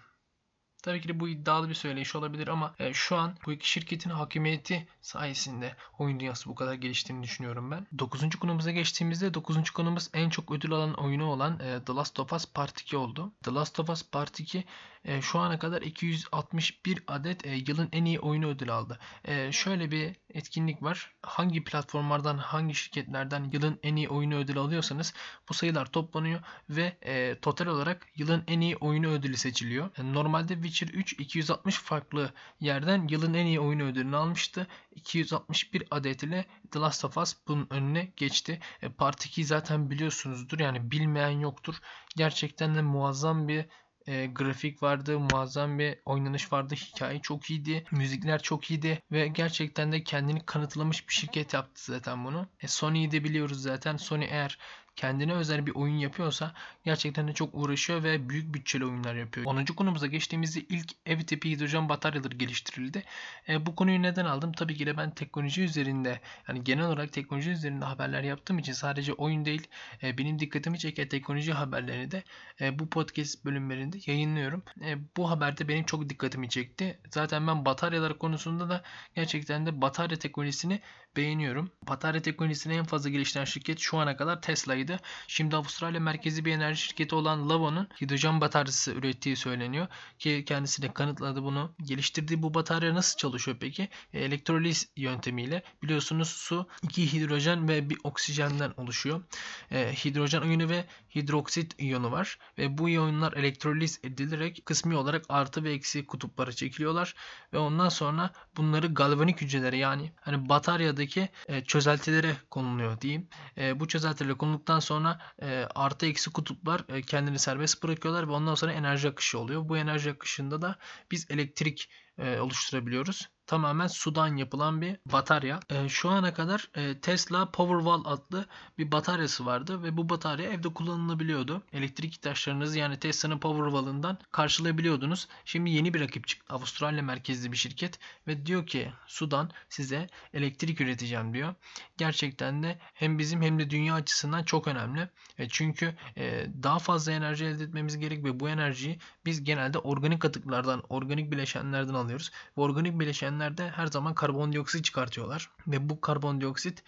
Tabii 0.86 1.00
ki 1.00 1.08
de 1.08 1.20
bu 1.20 1.28
iddialı 1.28 1.68
bir 1.68 1.74
söyleyiş 1.74 2.16
olabilir 2.16 2.48
ama 2.48 2.74
e, 2.78 2.94
şu 2.94 3.16
an 3.16 3.34
bu 3.46 3.52
iki 3.52 3.70
şirketin 3.70 4.10
hakimiyeti 4.10 4.88
sayesinde 5.02 5.76
oyun 5.98 6.20
dünyası 6.20 6.50
bu 6.50 6.54
kadar 6.54 6.74
geliştiğini 6.74 7.22
düşünüyorum 7.22 7.70
ben. 7.70 7.86
9. 7.98 8.36
konumuza 8.40 8.70
geçtiğimizde 8.70 9.34
9. 9.34 9.70
konumuz 9.70 10.10
en 10.14 10.30
çok 10.30 10.50
ödül 10.50 10.72
alan 10.72 10.94
oyunu 10.94 11.26
olan 11.26 11.60
e, 11.60 11.84
The 11.84 11.92
Last 11.92 12.20
of 12.20 12.32
Us 12.32 12.46
Part 12.54 12.80
2 12.80 12.96
oldu. 12.96 13.32
The 13.42 13.54
Last 13.54 13.80
of 13.80 13.90
Us 13.90 14.02
Part 14.10 14.40
2 14.40 14.64
e, 15.06 15.22
şu 15.22 15.38
ana 15.38 15.58
kadar 15.58 15.82
261 15.82 17.04
adet 17.06 17.46
e, 17.46 17.50
yılın 17.50 17.88
en 17.92 18.04
iyi 18.04 18.20
oyunu 18.20 18.46
ödül 18.46 18.70
aldı. 18.70 18.98
E, 19.24 19.52
şöyle 19.52 19.90
bir 19.90 20.16
etkinlik 20.30 20.82
var. 20.82 21.14
Hangi 21.22 21.64
platformlardan, 21.64 22.38
hangi 22.38 22.74
şirketlerden 22.74 23.50
yılın 23.52 23.80
en 23.82 23.96
iyi 23.96 24.08
oyunu 24.08 24.34
ödül 24.34 24.58
alıyorsanız 24.58 25.14
bu 25.48 25.54
sayılar 25.54 25.86
toplanıyor 25.86 26.40
ve 26.70 26.96
e, 27.02 27.40
total 27.40 27.66
olarak 27.66 28.06
yılın 28.16 28.44
en 28.46 28.60
iyi 28.60 28.76
oyunu 28.76 29.08
ödülü 29.08 29.36
seçiliyor. 29.36 29.90
Normalde 30.02 30.54
Witcher 30.54 30.88
3 30.88 31.12
260 31.12 31.78
farklı 31.78 32.32
yerden 32.60 33.08
yılın 33.08 33.34
en 33.34 33.46
iyi 33.46 33.60
oyunu 33.60 33.82
ödülünü 33.82 34.16
almıştı. 34.16 34.66
261 34.94 35.84
adet 35.90 36.22
ile 36.22 36.44
The 36.70 36.78
Last 36.78 37.04
of 37.04 37.18
Us 37.18 37.34
bunun 37.48 37.66
önüne 37.70 38.12
geçti. 38.16 38.60
E, 38.82 38.88
Part 38.88 39.26
2 39.26 39.44
zaten 39.44 39.90
biliyorsunuzdur. 39.90 40.58
Yani 40.58 40.90
bilmeyen 40.90 41.40
yoktur. 41.40 41.74
Gerçekten 42.16 42.74
de 42.74 42.82
muazzam 42.82 43.48
bir 43.48 43.66
e, 44.06 44.26
grafik 44.26 44.82
vardı, 44.82 45.18
muazzam 45.20 45.78
bir 45.78 45.98
oynanış 46.04 46.52
vardı, 46.52 46.74
hikaye 46.74 47.20
çok 47.20 47.50
iyiydi, 47.50 47.84
müzikler 47.90 48.42
çok 48.42 48.70
iyiydi 48.70 49.02
ve 49.12 49.28
gerçekten 49.28 49.92
de 49.92 50.04
kendini 50.04 50.46
kanıtlamış 50.46 51.08
bir 51.08 51.14
şirket 51.14 51.54
yaptı 51.54 51.82
zaten 51.84 52.24
bunu. 52.24 52.48
E, 52.60 52.68
Sony'yi 52.68 53.10
de 53.10 53.24
biliyoruz 53.24 53.62
zaten. 53.62 53.96
Sony 53.96 54.24
eğer 54.24 54.58
kendine 54.96 55.32
özel 55.32 55.66
bir 55.66 55.74
oyun 55.74 55.94
yapıyorsa 55.94 56.54
gerçekten 56.84 57.28
de 57.28 57.32
çok 57.32 57.50
uğraşıyor 57.52 58.02
ve 58.02 58.28
büyük 58.28 58.54
bütçeli 58.54 58.84
oyunlar 58.84 59.14
yapıyor. 59.14 59.46
10. 59.46 59.64
konumuza 59.64 60.06
geçtiğimizde 60.06 60.60
ilk 60.60 60.92
ev 61.06 61.20
tipi 61.20 61.50
hidrojen 61.50 61.88
bataryaları 61.88 62.34
geliştirildi. 62.34 63.04
E, 63.48 63.66
bu 63.66 63.74
konuyu 63.74 64.02
neden 64.02 64.24
aldım? 64.24 64.52
Tabii 64.52 64.74
ki 64.74 64.86
de 64.86 64.96
ben 64.96 65.10
teknoloji 65.10 65.62
üzerinde 65.62 66.20
yani 66.48 66.64
genel 66.64 66.86
olarak 66.86 67.12
teknoloji 67.12 67.50
üzerinde 67.50 67.84
haberler 67.84 68.22
yaptığım 68.22 68.58
için 68.58 68.72
sadece 68.72 69.12
oyun 69.12 69.44
değil 69.44 69.66
e, 70.02 70.18
benim 70.18 70.38
dikkatimi 70.38 70.78
çeken 70.78 71.08
teknoloji 71.08 71.52
haberlerini 71.52 72.10
de 72.10 72.22
e, 72.60 72.78
bu 72.78 72.90
podcast 72.90 73.44
bölümlerinde 73.44 73.98
yayınlıyorum. 74.06 74.62
E, 74.84 74.96
bu 75.16 75.30
haberde 75.30 75.68
benim 75.68 75.84
çok 75.84 76.08
dikkatimi 76.08 76.48
çekti. 76.48 76.98
Zaten 77.10 77.46
ben 77.46 77.64
bataryalar 77.64 78.18
konusunda 78.18 78.68
da 78.68 78.82
gerçekten 79.14 79.66
de 79.66 79.80
batarya 79.80 80.18
teknolojisini 80.18 80.80
beğeniyorum. 81.16 81.70
Batarya 81.88 82.22
teknolojisini 82.22 82.74
en 82.74 82.84
fazla 82.84 83.10
geliştiren 83.10 83.44
şirket 83.44 83.78
şu 83.78 83.98
ana 83.98 84.16
kadar 84.16 84.42
Tesla'ydı. 84.42 84.85
Şimdi 85.28 85.56
Avustralya 85.56 86.00
merkezi 86.00 86.44
bir 86.44 86.52
enerji 86.52 86.82
şirketi 86.82 87.14
olan 87.14 87.48
Lavo'nun 87.48 87.88
hidrojen 88.00 88.40
bataryası 88.40 88.92
ürettiği 88.92 89.36
söyleniyor. 89.36 89.86
Ki 90.18 90.44
kendisi 90.46 90.82
de 90.82 90.92
kanıtladı 90.92 91.42
bunu. 91.42 91.74
Geliştirdiği 91.82 92.42
bu 92.42 92.54
batarya 92.54 92.94
nasıl 92.94 93.18
çalışıyor 93.18 93.56
peki? 93.60 93.88
E, 94.12 94.20
elektroliz 94.20 94.88
yöntemiyle. 94.96 95.62
Biliyorsunuz 95.82 96.28
su 96.28 96.68
iki 96.82 97.12
hidrojen 97.12 97.68
ve 97.68 97.90
bir 97.90 97.98
oksijenden 98.04 98.72
oluşuyor. 98.76 99.22
E, 99.70 99.94
hidrojen 100.04 100.42
iyonu 100.42 100.68
ve 100.68 100.84
hidroksit 101.14 101.74
iyonu 101.78 102.12
var. 102.12 102.38
Ve 102.58 102.78
bu 102.78 102.88
iyonlar 102.88 103.32
elektroliz 103.32 104.00
edilerek 104.04 104.66
kısmi 104.66 104.96
olarak 104.96 105.24
artı 105.28 105.64
ve 105.64 105.72
eksi 105.72 106.06
kutuplara 106.06 106.52
çekiliyorlar. 106.52 107.14
Ve 107.52 107.58
ondan 107.58 107.88
sonra 107.88 108.30
bunları 108.56 108.86
galvanik 108.86 109.40
hücrelere 109.40 109.76
yani 109.76 110.12
hani 110.20 110.48
bataryadaki 110.48 111.28
e, 111.48 111.64
çözeltilere 111.64 112.36
konuluyor 112.50 113.00
diyeyim. 113.00 113.28
Bu 113.74 113.88
çözeltilere 113.88 114.34
konulduktan 114.34 114.75
sonra 114.80 115.18
e, 115.42 115.68
artı 115.74 116.06
eksi 116.06 116.32
kutuplar 116.32 116.84
e, 116.88 117.02
kendini 117.02 117.38
serbest 117.38 117.82
bırakıyorlar 117.82 118.28
ve 118.28 118.32
ondan 118.32 118.54
sonra 118.54 118.72
enerji 118.72 119.08
akışı 119.08 119.38
oluyor. 119.38 119.68
Bu 119.68 119.76
enerji 119.76 120.10
akışında 120.10 120.62
da 120.62 120.78
biz 121.10 121.26
elektrik 121.30 121.90
e, 122.18 122.38
oluşturabiliyoruz. 122.40 123.28
Tamamen 123.46 123.86
sudan 123.86 124.36
yapılan 124.36 124.80
bir 124.80 124.96
batarya. 125.06 125.60
E, 125.70 125.88
şu 125.88 126.10
ana 126.10 126.34
kadar 126.34 126.68
e, 126.74 127.00
Tesla 127.00 127.50
Powerwall 127.50 128.02
adlı 128.04 128.46
bir 128.78 128.92
bataryası 128.92 129.46
vardı 129.46 129.82
ve 129.82 129.96
bu 129.96 130.08
batarya 130.08 130.50
evde 130.50 130.68
kullanılabiliyordu. 130.68 131.62
Elektrik 131.72 132.12
ihtiyaçlarınızı 132.12 132.78
yani 132.78 132.98
Tesla'nın 132.98 133.38
Powerwall'ından 133.38 134.18
karşılayabiliyordunuz. 134.32 135.28
Şimdi 135.44 135.70
yeni 135.70 135.94
bir 135.94 136.00
rakip 136.00 136.28
çıktı. 136.28 136.54
Avustralya 136.54 137.02
merkezli 137.02 137.52
bir 137.52 137.56
şirket 137.56 137.98
ve 138.26 138.46
diyor 138.46 138.66
ki 138.66 138.92
sudan 139.06 139.50
size 139.68 140.06
elektrik 140.34 140.80
üreteceğim 140.80 141.34
diyor. 141.34 141.54
Gerçekten 141.96 142.62
de 142.62 142.78
hem 142.94 143.18
bizim 143.18 143.42
hem 143.42 143.58
de 143.58 143.70
dünya 143.70 143.94
açısından 143.94 144.44
çok 144.44 144.68
önemli. 144.68 145.08
E, 145.38 145.48
çünkü 145.48 145.94
e, 146.16 146.46
daha 146.62 146.78
fazla 146.78 147.12
enerji 147.12 147.44
elde 147.44 147.64
etmemiz 147.64 147.98
gerek 147.98 148.24
ve 148.24 148.40
bu 148.40 148.48
enerjiyi 148.48 148.98
biz 149.24 149.44
genelde 149.44 149.78
organik 149.78 150.24
atıklardan, 150.24 150.82
organik 150.88 151.32
bileşenlerden 151.32 151.94
alıyoruz. 151.94 152.30
Bu 152.56 152.62
organik 152.62 153.00
bileşenler 153.00 153.35
de 153.40 153.70
her 153.70 153.86
zaman 153.86 154.14
karbondioksit 154.14 154.84
çıkartıyorlar 154.84 155.50
ve 155.66 155.88
bu 155.88 156.00
karbondioksit 156.00 156.82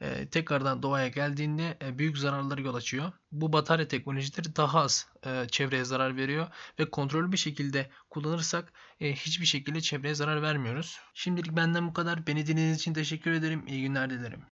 e, 0.00 0.28
tekrardan 0.28 0.82
doğaya 0.82 1.08
geldiğinde 1.08 1.78
e, 1.82 1.98
büyük 1.98 2.18
zararlara 2.18 2.60
yol 2.60 2.74
açıyor. 2.74 3.12
Bu 3.32 3.52
batarya 3.52 3.88
teknolojileri 3.88 4.56
daha 4.56 4.80
az 4.80 5.06
e, 5.26 5.48
çevreye 5.50 5.84
zarar 5.84 6.16
veriyor 6.16 6.46
ve 6.78 6.90
kontrollü 6.90 7.32
bir 7.32 7.36
şekilde 7.36 7.90
kullanırsak 8.10 8.72
e, 9.00 9.12
hiçbir 9.14 9.46
şekilde 9.46 9.80
çevreye 9.80 10.14
zarar 10.14 10.42
vermiyoruz. 10.42 10.98
Şimdilik 11.14 11.56
benden 11.56 11.88
bu 11.88 11.92
kadar. 11.92 12.26
Beni 12.26 12.46
dinlediğiniz 12.46 12.78
için 12.78 12.94
teşekkür 12.94 13.32
ederim. 13.32 13.66
İyi 13.66 13.82
günler 13.82 14.10
dilerim. 14.10 14.53